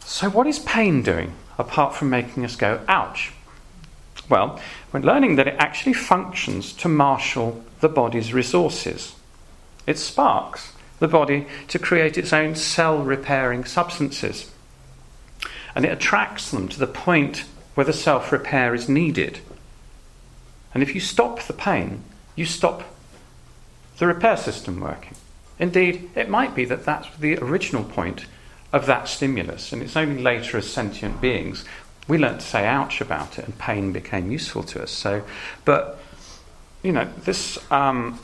[0.00, 3.32] So, what is pain doing apart from making us go, ouch?
[4.28, 4.60] Well,
[4.92, 9.14] we're learning that it actually functions to marshal the body's resources.
[9.86, 14.50] It sparks the body to create its own cell repairing substances.
[15.74, 17.44] And it attracts them to the point
[17.78, 19.38] whether self repair is needed.
[20.74, 22.02] And if you stop the pain,
[22.34, 22.82] you stop
[23.98, 25.14] the repair system working.
[25.60, 28.26] Indeed, it might be that that's the original point
[28.72, 31.64] of that stimulus, and it's only later as sentient beings
[32.08, 34.90] we learnt to say ouch about it, and pain became useful to us.
[34.90, 35.22] So,
[35.64, 36.00] but
[36.82, 38.18] you know, this um,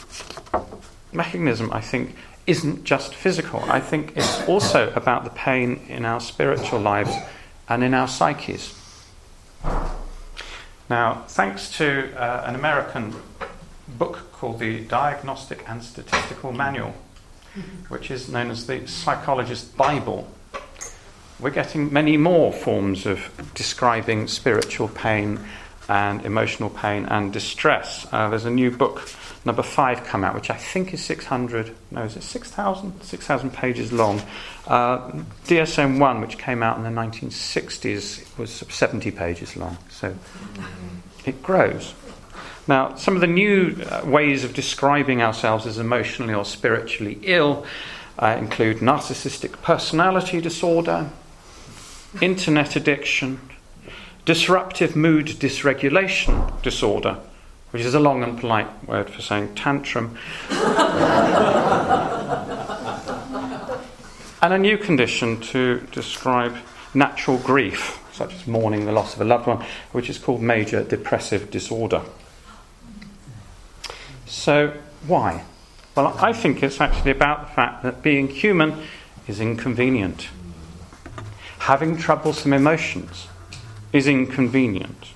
[1.13, 2.17] mechanism, I think,
[2.49, 3.61] isn't just physical.
[3.69, 7.15] I think it's also about the pain in our spiritual lives
[7.69, 8.75] and in our psyches.
[10.91, 13.15] Now, thanks to uh, an American
[13.89, 16.95] book called the Diagnostic and Statistical Manual,
[17.89, 20.29] which is known as the Psychologist Bible,
[21.41, 23.21] we're getting many more forms of
[23.55, 25.41] describing spiritual pain
[25.89, 28.07] and emotional pain and distress.
[28.13, 29.01] Uh, there's a new book,
[29.45, 33.03] number five, come out, which I think is 600, no, is it 6,000?
[33.03, 34.23] 6,000 pages long.
[34.67, 35.11] Uh,
[35.47, 39.77] DSM 1, which came out in the 1960s, was 70 pages long.
[39.91, 40.15] So
[41.25, 41.95] it grows.
[42.67, 47.67] Now, some of the new uh, ways of describing ourselves as emotionally or spiritually ill
[48.19, 51.11] uh, include narcissistic personality disorder,
[52.23, 53.41] internet addiction,
[54.25, 57.19] disruptive mood dysregulation disorder,
[57.75, 60.17] which is a long and polite word for saying tantrum,
[64.41, 66.57] and a new condition to describe
[66.95, 70.85] natural grief, such as mourning the loss of a loved one, which is called major
[70.85, 72.03] depressive disorder.
[74.25, 74.73] So,
[75.09, 75.43] why?
[75.97, 78.85] Well, I think it's actually about the fact that being human
[79.27, 80.29] is inconvenient.
[81.59, 83.27] Having troublesome emotions
[83.93, 85.14] is inconvenient,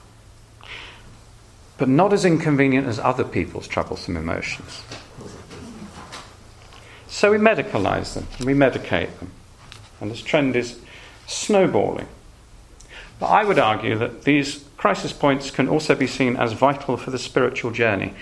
[1.78, 4.82] but not as inconvenient as other people's troublesome emotions.
[7.06, 9.30] So we medicalize them, we medicate them,
[10.00, 10.78] and this trend is
[11.26, 12.08] snowballing.
[13.18, 17.10] But I would argue that these crisis points can also be seen as vital for
[17.10, 18.14] the spiritual journey.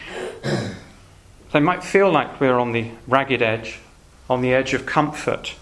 [1.53, 3.79] they might feel like we're on the ragged edge,
[4.31, 5.55] on the edge of comfort,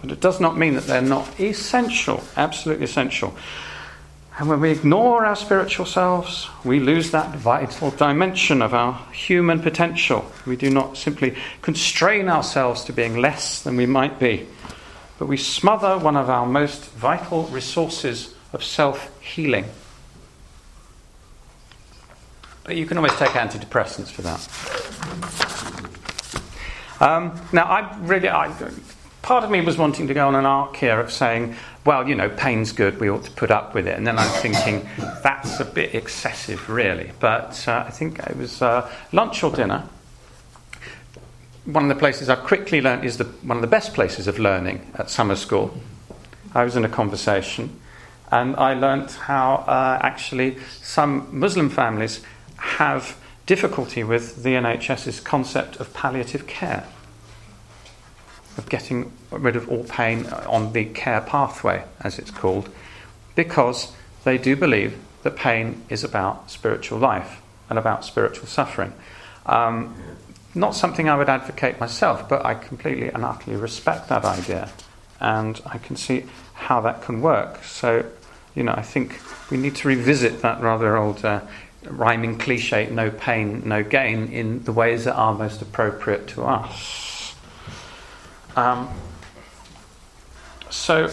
[0.00, 3.34] but it does not mean that they're not essential, absolutely essential.
[4.36, 9.60] And when we ignore our spiritual selves, we lose that vital dimension of our human
[9.60, 10.30] potential.
[10.44, 14.48] We do not simply constrain ourselves to being less than we might be,
[15.20, 19.66] but we smother one of our most vital resources of self healing.
[22.64, 24.40] But you can always take antidepressants for that.
[27.00, 28.52] Um, now, I really, I,
[29.22, 31.54] part of me was wanting to go on an arc here of saying,
[31.84, 33.96] well, you know, pain's good, we ought to put up with it.
[33.96, 34.88] And then I'm thinking,
[35.22, 37.12] that's a bit excessive, really.
[37.20, 39.84] But uh, I think it was uh, lunch or dinner.
[41.66, 44.38] One of the places I quickly learned is the, one of the best places of
[44.38, 45.78] learning at summer school.
[46.54, 47.80] I was in a conversation
[48.30, 52.22] and I learnt how uh, actually some Muslim families
[52.56, 56.86] have difficulty with the NHS's concept of palliative care
[58.56, 62.68] of getting rid of all pain on the care pathway, as it's called,
[63.34, 63.92] because
[64.24, 68.92] they do believe that pain is about spiritual life and about spiritual suffering.
[69.46, 69.94] Um,
[70.54, 74.70] not something I would advocate myself, but I completely and utterly respect that idea,
[75.20, 76.24] and I can see
[76.54, 77.64] how that can work.
[77.64, 78.06] So,
[78.54, 81.40] you know, I think we need to revisit that rather old uh,
[81.84, 87.03] rhyming cliche, no pain, no gain, in the ways that are most appropriate to us.
[88.56, 88.88] Um,
[90.70, 91.10] so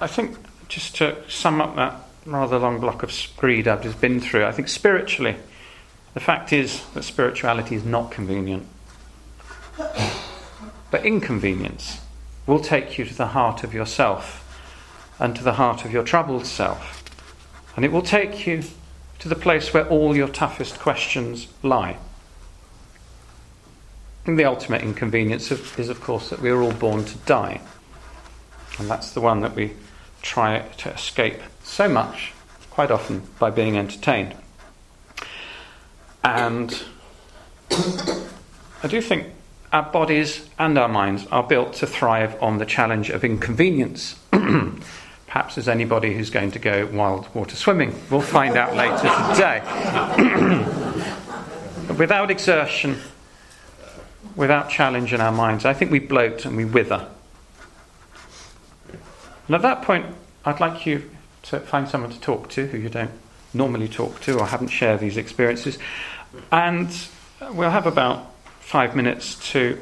[0.00, 0.36] I think
[0.68, 4.52] just to sum up that rather long block of screed I've just been through, I
[4.52, 5.36] think spiritually,
[6.14, 8.66] the fact is that spirituality is not convenient.
[10.90, 12.00] But inconvenience
[12.46, 14.40] will take you to the heart of yourself.
[15.18, 17.02] and to the heart of your troubled self.
[17.76, 18.62] And it will take you
[19.20, 21.96] to the place where all your toughest questions lie.
[24.26, 27.60] And the ultimate inconvenience of, is, of course, that we are all born to die.
[28.78, 29.72] And that's the one that we
[30.22, 32.32] try to escape so much,
[32.70, 34.34] quite often, by being entertained.
[36.22, 36.82] And
[37.70, 39.26] I do think
[39.72, 44.18] our bodies and our minds are built to thrive on the challenge of inconvenience.
[44.30, 47.94] Perhaps as anybody who's going to go wild water swimming.
[48.10, 49.60] We'll find out later today.
[51.98, 52.98] without exertion,
[54.36, 57.08] without challenge in our minds, I think we bloat and we wither.
[59.46, 60.06] And at that point,
[60.44, 61.10] I'd like you
[61.44, 63.10] to find someone to talk to who you don't
[63.52, 65.78] normally talk to or haven't shared these experiences.
[66.50, 66.88] And
[67.52, 69.78] we'll have about five minutes to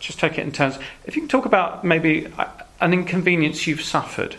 [0.00, 0.78] just take it in turns.
[1.04, 2.46] If you can talk about maybe uh,
[2.80, 4.36] an inconvenience you've suffered,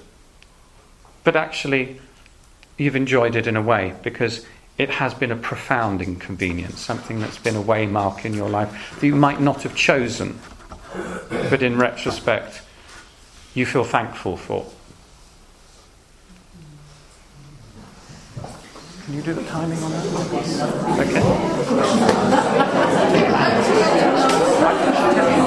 [1.23, 1.99] but actually
[2.77, 4.45] you've enjoyed it in a way because
[4.79, 9.05] it has been a profound inconvenience, something that's been a waymark in your life that
[9.05, 10.39] you might not have chosen,
[11.49, 12.61] but in retrospect
[13.53, 14.65] you feel thankful for.
[19.03, 20.05] Can you do the timing on that?
[25.25, 25.38] Okay.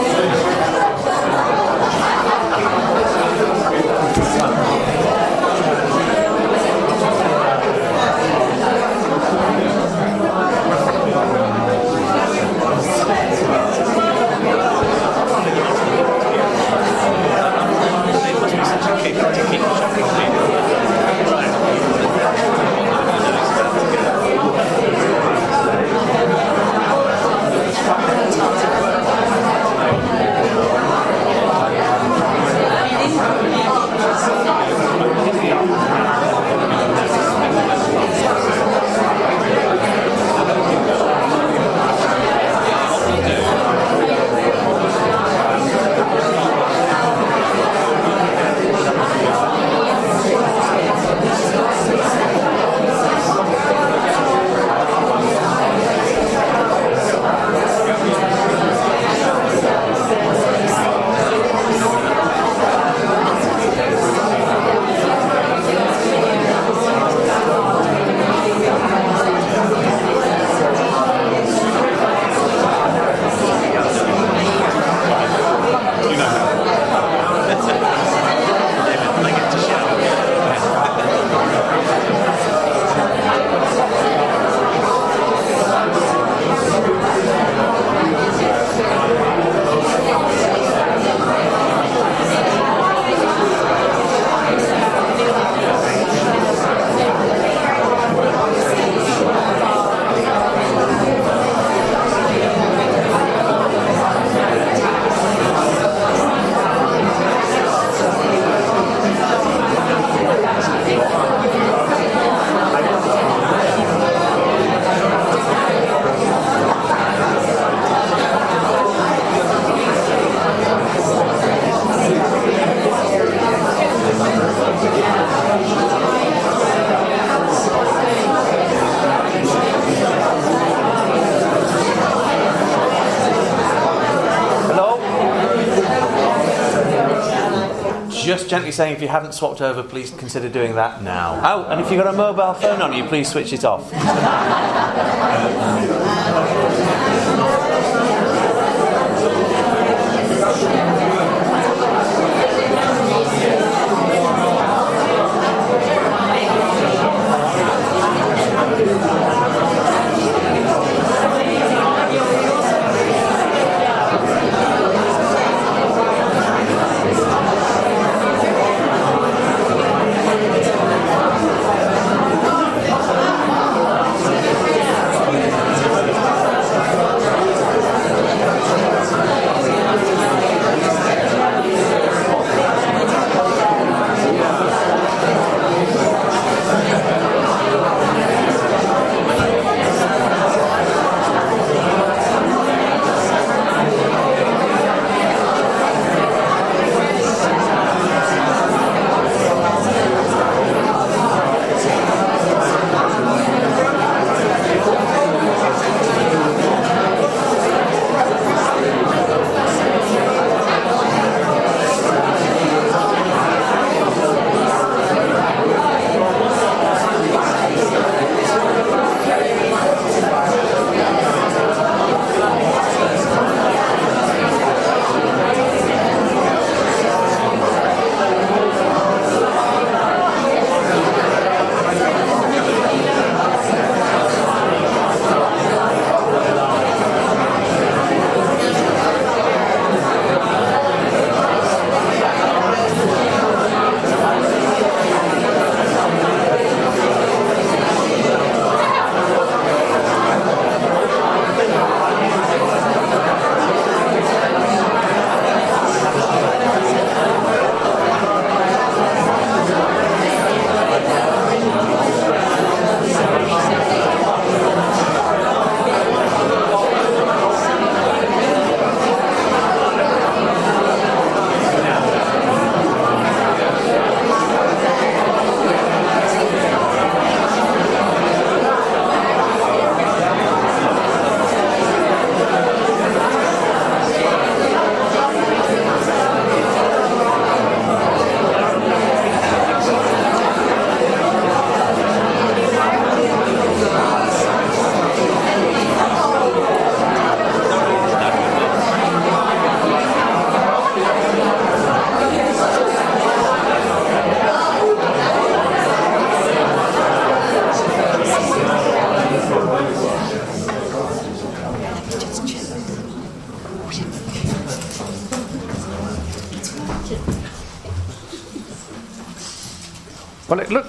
[138.72, 141.40] Gently saying if you haven't swapped over, please consider doing that now.
[141.44, 143.90] Oh, and if you've got a mobile phone on you, please switch it off.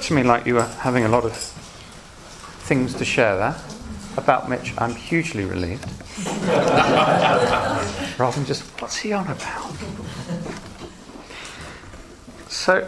[0.03, 1.33] looked to me like you were having a lot of
[2.67, 3.55] things to share there,
[4.17, 5.85] about which I'm hugely relieved.
[8.19, 9.71] Rather than just, what's he on about?
[12.49, 12.85] So,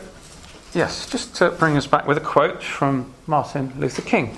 [0.73, 4.37] yes, just to bring us back with a quote from Martin Luther King.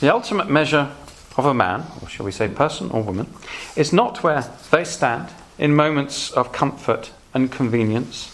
[0.00, 0.90] The ultimate measure
[1.36, 3.26] of a man, or shall we say person or woman,
[3.76, 8.30] is not where they stand in moments of comfort and convenience,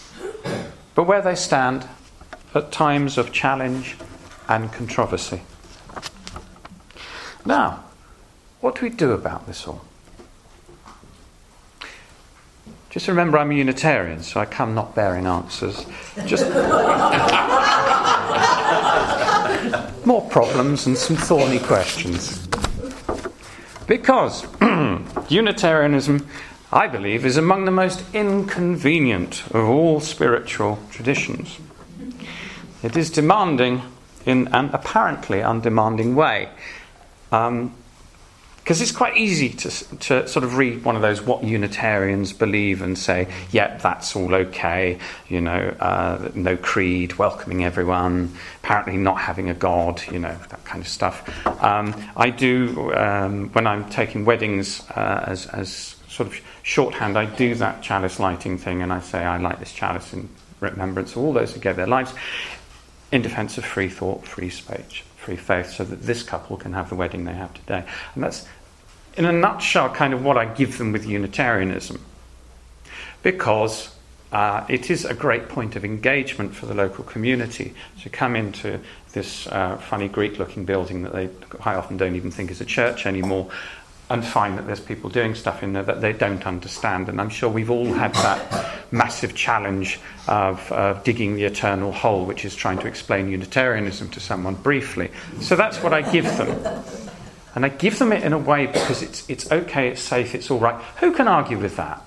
[0.95, 1.85] but where they stand
[2.53, 3.95] at times of challenge
[4.47, 5.41] and controversy.
[7.45, 7.83] Now,
[8.61, 9.85] what do we do about this all?
[12.89, 15.85] Just remember, I'm a Unitarian, so I come not bearing answers.
[16.25, 16.45] Just
[20.05, 22.47] more problems and some thorny questions.
[23.85, 24.47] Because
[25.29, 26.27] Unitarianism,
[26.71, 31.59] I believe, is among the most inconvenient of all spiritual traditions.
[32.81, 33.81] It is demanding
[34.25, 36.49] in an apparently undemanding way.
[37.31, 37.75] Um,
[38.69, 42.83] because it's quite easy to, to sort of read one of those what Unitarians believe
[42.83, 49.19] and say, yeah, that's all okay, you know, uh, no creed, welcoming everyone, apparently not
[49.19, 51.47] having a God, you know, that kind of stuff.
[51.63, 57.25] Um, I do, um, when I'm taking weddings uh, as, as sort of shorthand, I
[57.25, 61.19] do that chalice lighting thing and I say, I light this chalice in remembrance of
[61.19, 62.13] all those who gave their lives
[63.11, 66.89] in defense of free thought, free speech, free faith, so that this couple can have
[66.89, 67.83] the wedding they have today.
[68.15, 68.47] And that's
[69.17, 72.03] in a nutshell, kind of what I give them with Unitarianism.
[73.21, 73.93] Because
[74.31, 78.79] uh, it is a great point of engagement for the local community to come into
[79.13, 82.65] this uh, funny Greek looking building that they quite often don't even think is a
[82.65, 83.49] church anymore
[84.09, 87.09] and find that there's people doing stuff in there that they don't understand.
[87.09, 92.25] And I'm sure we've all had that massive challenge of uh, digging the eternal hole,
[92.25, 95.11] which is trying to explain Unitarianism to someone briefly.
[95.41, 96.83] So that's what I give them.
[97.53, 100.49] And I give them it in a way because it's, it's okay, it's safe, it's
[100.49, 100.81] all right.
[100.97, 102.01] Who can argue with that?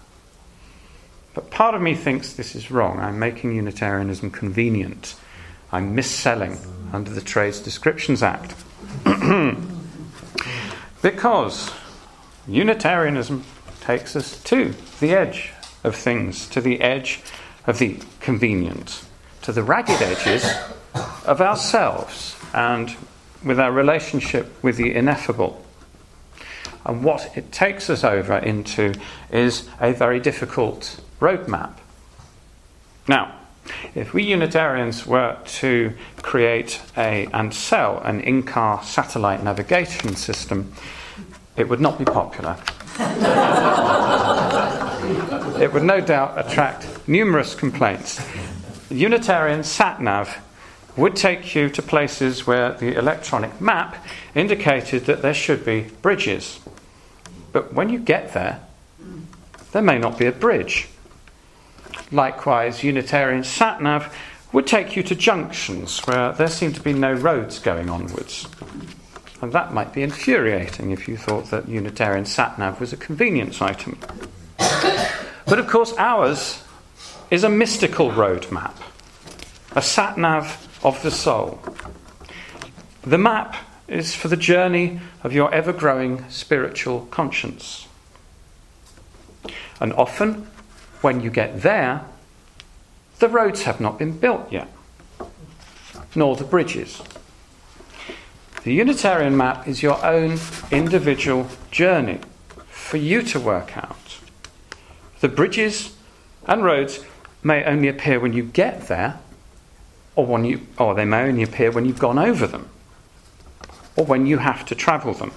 [1.35, 2.99] But part of me thinks this is wrong.
[2.99, 5.15] I'm making Unitarianism convenient.
[5.71, 6.59] I'm misselling
[6.93, 8.55] under the Trades Descriptions Act.
[11.03, 11.71] because
[12.47, 13.45] Unitarianism
[13.81, 15.53] takes us to the edge
[15.85, 17.21] of things, to the edge
[17.67, 19.05] of the convenient,
[19.43, 20.45] to the ragged edges
[21.25, 22.97] of ourselves and
[23.45, 25.65] with our relationship with the ineffable.
[26.85, 28.95] And what it takes us over into
[29.31, 31.75] is a very difficult roadmap.
[33.07, 33.37] Now,
[33.95, 40.73] if we Unitarians were to create a, and sell an in car satellite navigation system,
[41.57, 42.57] it would not be popular.
[45.61, 48.21] it would no doubt attract numerous complaints.
[48.91, 50.39] Unitarian sat nav
[50.97, 53.97] would take you to places where the electronic map
[54.35, 56.61] indicated that there should be bridges.
[57.53, 58.61] But when you get there,
[59.73, 60.89] there may not be a bridge.
[62.11, 64.15] Likewise, Unitarian sat-nav
[64.53, 68.47] would take you to junctions where there seem to be no roads going onwards.
[69.43, 73.99] And that might be infuriating if you thought that Unitarian sat-nav was a convenience item.
[74.57, 76.63] But of course, ours
[77.29, 78.79] is a mystical road map,
[79.73, 81.61] a sat-nav of the soul.
[83.03, 83.57] The map
[83.89, 87.89] is for the journey of your ever growing spiritual conscience.
[89.81, 90.47] And often,
[91.01, 92.05] when you get there,
[93.19, 94.69] the roads have not been built yet,
[96.15, 97.03] nor the bridges.
[98.65, 100.39] The Unitarian map is your own
[100.71, 102.21] individual journey
[102.69, 104.21] for you to work out.
[105.21, 105.97] The bridges
[106.47, 107.05] and roads
[107.43, 109.19] may only appear when you get there,
[110.15, 112.69] or, when you, or they may only appear when you've gone over them,
[113.97, 115.33] or when you have to travel them.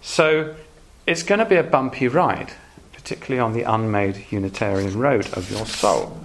[0.00, 0.54] So
[1.08, 2.52] it's going to be a bumpy ride,
[2.92, 6.20] particularly on the unmade Unitarian road of your soul.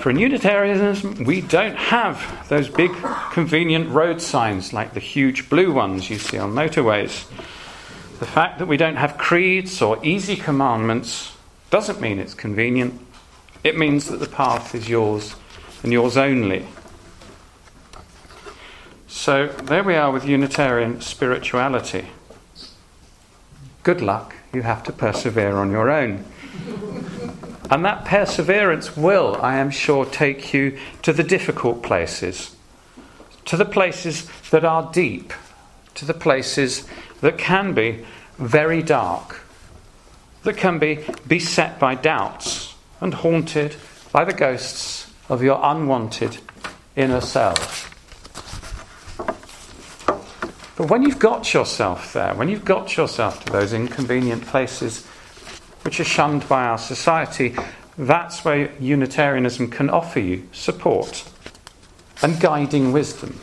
[0.00, 2.92] For Unitarianism, we don't have those big,
[3.30, 7.28] convenient road signs like the huge blue ones you see on motorways.
[8.18, 11.36] The fact that we don't have creeds or easy commandments
[11.70, 13.00] doesn't mean it's convenient,
[13.64, 15.36] it means that the path is yours
[15.82, 16.66] and yours only.
[19.06, 22.06] So there we are with Unitarian spirituality.
[23.82, 26.24] Good luck, you have to persevere on your own.
[27.72, 32.54] And that perseverance will, I am sure, take you to the difficult places,
[33.46, 35.32] to the places that are deep,
[35.94, 36.86] to the places
[37.22, 38.04] that can be
[38.36, 39.40] very dark,
[40.42, 43.76] that can be beset by doubts and haunted
[44.12, 46.36] by the ghosts of your unwanted
[46.94, 47.88] inner self.
[50.76, 55.06] But when you've got yourself there, when you've got yourself to those inconvenient places
[55.82, 57.54] which are shunned by our society,
[57.98, 61.28] that's where Unitarianism can offer you support
[62.22, 63.38] and guiding wisdom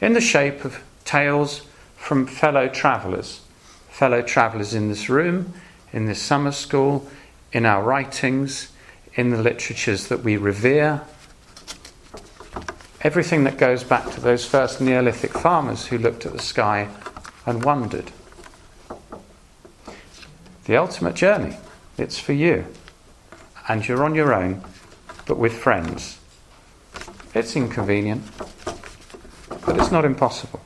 [0.00, 1.62] in the shape of tales
[1.96, 3.42] from fellow travellers,
[3.88, 5.52] fellow travellers in this room,
[5.92, 7.08] in this summer school,
[7.52, 8.72] in our writings,
[9.14, 11.02] in the literatures that we revere.
[13.02, 16.88] Everything that goes back to those first Neolithic farmers who looked at the sky
[17.46, 18.10] and wondered.
[20.70, 21.56] The ultimate journey,
[21.98, 22.64] it's for you.
[23.66, 24.62] And you're on your own,
[25.26, 26.20] but with friends.
[27.34, 28.22] It's inconvenient,
[29.66, 30.60] but it's not impossible.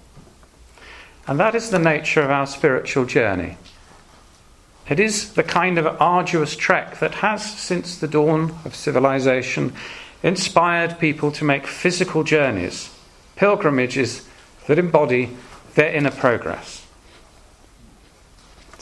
[1.27, 3.57] And that is the nature of our spiritual journey.
[4.91, 9.73] It is the kind of arduous trek that has, since the dawn of civilization,
[10.23, 12.95] inspired people to make physical journeys,
[13.37, 14.29] pilgrimages
[14.67, 15.35] that embody
[15.77, 16.84] their inner progress.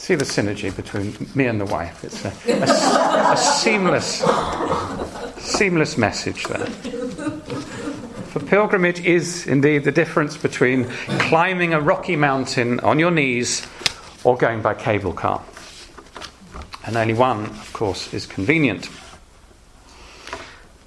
[0.03, 2.03] See the synergy between me and the wife.
[2.03, 4.21] It's a, a, a seamless,
[5.37, 6.65] seamless message there.
[8.33, 10.89] For pilgrimage is indeed the difference between
[11.29, 13.65] climbing a rocky mountain on your knees
[14.25, 15.41] or going by cable car
[16.85, 18.89] and only one, of course, is convenient.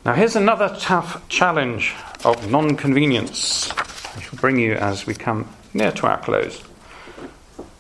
[0.05, 3.71] Now, here's another tough challenge of non convenience.
[4.15, 6.66] I shall bring you as we come near to our close.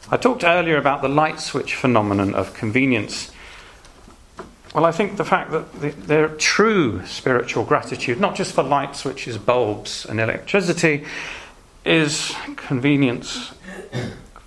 [0.09, 3.32] I talked earlier about the light switch phenomenon of convenience.
[4.72, 9.36] Well, I think the fact that the, true spiritual gratitude, not just for light switches,
[9.36, 11.04] bulbs, and electricity,
[11.84, 13.52] is convenience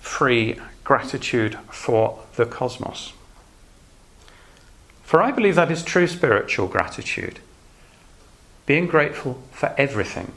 [0.00, 3.12] free gratitude for the cosmos.
[5.02, 7.40] For I believe that is true spiritual gratitude.
[8.64, 10.32] Being grateful for everything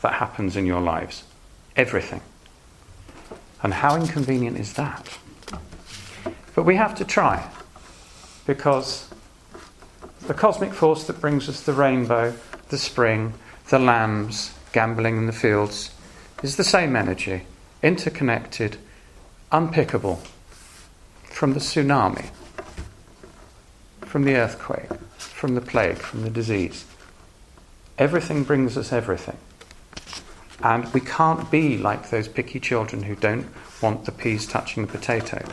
[0.00, 1.24] that happens in your lives.
[1.74, 2.20] Everything.
[3.66, 5.18] And how inconvenient is that?
[6.54, 7.50] But we have to try.
[8.46, 9.08] Because
[10.28, 12.32] the cosmic force that brings us the rainbow,
[12.68, 13.34] the spring,
[13.70, 15.90] the lambs gambling in the fields
[16.44, 17.42] is the same energy,
[17.82, 18.76] interconnected,
[19.50, 20.20] unpickable
[21.24, 22.30] from the tsunami
[24.02, 26.84] from the earthquake, from the plague, from the disease.
[27.98, 29.38] Everything brings us everything.
[30.62, 33.46] And we can't be like those picky children who don't
[33.82, 35.44] want the peas touching the potato.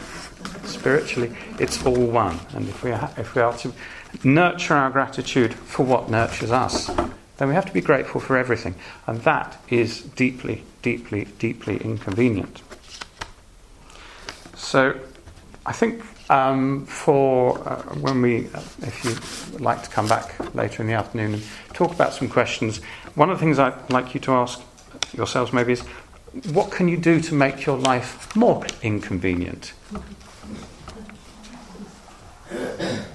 [0.63, 2.39] Spiritually, it's all one.
[2.53, 3.73] And if we, are, if we are to
[4.23, 6.89] nurture our gratitude for what nurtures us,
[7.37, 8.75] then we have to be grateful for everything.
[9.07, 12.61] And that is deeply, deeply, deeply inconvenient.
[14.55, 14.97] So
[15.65, 20.81] I think um, for uh, when we, uh, if you'd like to come back later
[20.81, 21.43] in the afternoon and
[21.73, 22.81] talk about some questions,
[23.15, 24.61] one of the things I'd like you to ask
[25.13, 25.81] yourselves maybe is
[26.51, 29.73] what can you do to make your life more inconvenient?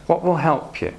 [0.07, 0.95] What will help you?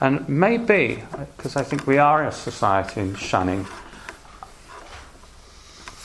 [0.00, 1.02] And maybe,
[1.36, 3.66] because I think we are a society in shunning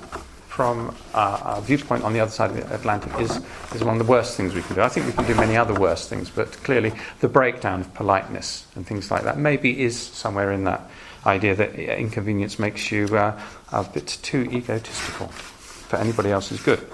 [0.54, 3.40] from our, viewpoint on the other side of the Atlantic, is,
[3.74, 4.82] is one of the worst things we can do.
[4.82, 8.66] I think we can do many other worse things, but clearly the breakdown of politeness
[8.76, 10.82] and things like that maybe is somewhere in that
[11.24, 13.40] idea that inconvenience makes you uh,
[13.72, 16.86] a bit too egotistical for anybody else's good.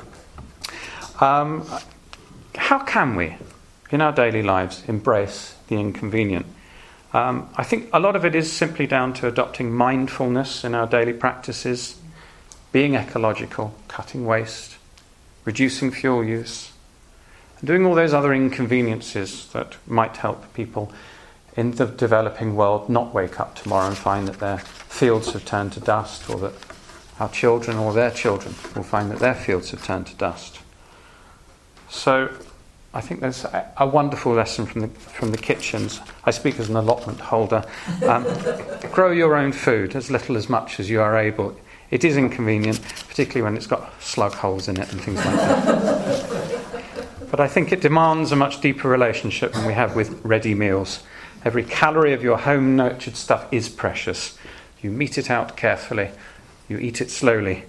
[1.20, 1.66] Um,
[2.54, 3.36] how can we,
[3.90, 6.46] in our daily lives, embrace the inconvenient?
[7.12, 10.86] Um, I think a lot of it is simply down to adopting mindfulness in our
[10.86, 11.98] daily practices,
[12.72, 14.76] being ecological, cutting waste,
[15.44, 16.72] reducing fuel use,
[17.58, 20.92] and doing all those other inconveniences that might help people
[21.56, 25.72] in the developing world not wake up tomorrow and find that their fields have turned
[25.72, 26.52] to dust, or that
[27.18, 30.60] our children or their children will find that their fields have turned to dust.
[31.88, 32.30] So
[32.94, 36.00] I think there's a, wonderful lesson from the, from the kitchens.
[36.24, 37.64] I speak as an allotment holder.
[38.06, 38.24] Um,
[38.92, 41.56] grow your own food, as little as much as you are able.
[41.90, 46.84] It is inconvenient, particularly when it's got slug holes in it and things like that.
[47.30, 51.02] but I think it demands a much deeper relationship than we have with ready meals.
[51.44, 54.36] Every calorie of your home nurtured stuff is precious.
[54.82, 56.10] You mete it out carefully,
[56.68, 57.64] you eat it slowly,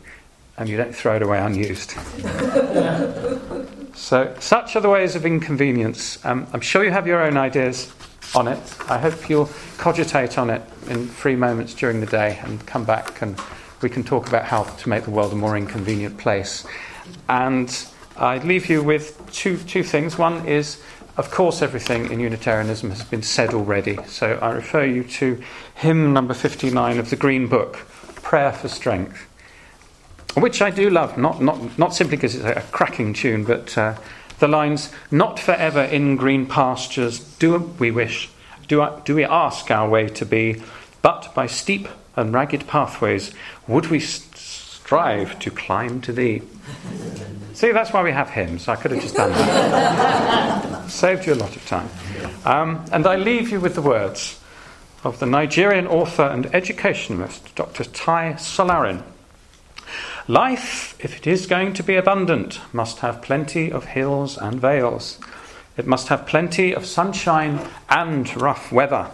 [0.58, 1.92] and you don't throw it away unused.
[3.96, 6.24] so, such are the ways of inconvenience.
[6.26, 7.94] Um, I'm sure you have your own ideas
[8.36, 8.60] on it.
[8.90, 13.22] I hope you'll cogitate on it in free moments during the day and come back
[13.22, 13.40] and
[13.82, 16.66] we can talk about how to make the world a more inconvenient place.
[17.28, 17.86] And
[18.18, 20.18] I leave you with two, two things.
[20.18, 20.82] One is
[21.20, 25.44] of course, everything in Unitarianism has been said already, so I refer you to
[25.76, 27.74] hymn number 59 of the Green Book,
[28.24, 29.28] Prayer for Strength,
[30.38, 33.96] which I do love, not, not, not simply because it's a cracking tune, but uh,
[34.40, 38.30] the lines, Not forever in green pastures do we wish,
[38.70, 40.64] do, do we ask our way to be,
[41.02, 43.34] but by steep and ragged pathways
[43.70, 46.42] would we strive to climb to thee.
[47.54, 48.68] See, that's why we have hymns.
[48.68, 50.90] I could have just done that.
[50.90, 51.88] Saved you a lot of time.
[52.44, 54.40] Um, and I leave you with the words
[55.04, 57.84] of the Nigerian author and educationalist, Dr.
[57.84, 59.04] Tai Solarin.
[60.28, 65.20] Life, if it is going to be abundant, must have plenty of hills and vales.
[65.80, 69.10] It must have plenty of sunshine and rough weather.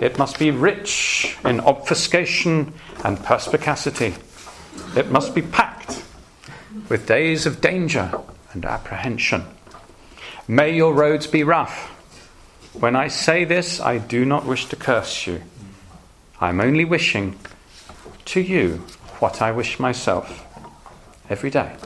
[0.00, 2.72] It must be rich in obfuscation
[3.04, 4.14] and perspicacity.
[4.96, 6.02] It must be packed
[6.88, 8.18] with days of danger
[8.54, 9.44] and apprehension.
[10.48, 11.88] May your roads be rough.
[12.72, 15.42] When I say this, I do not wish to curse you.
[16.40, 17.38] I'm only wishing
[18.24, 18.86] to you
[19.18, 20.46] what I wish myself
[21.28, 21.76] every day.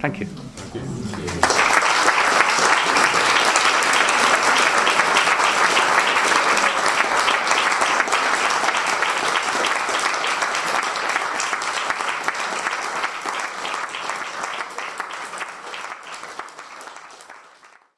[0.00, 0.26] Thank you.
[0.26, 1.55] Thank you.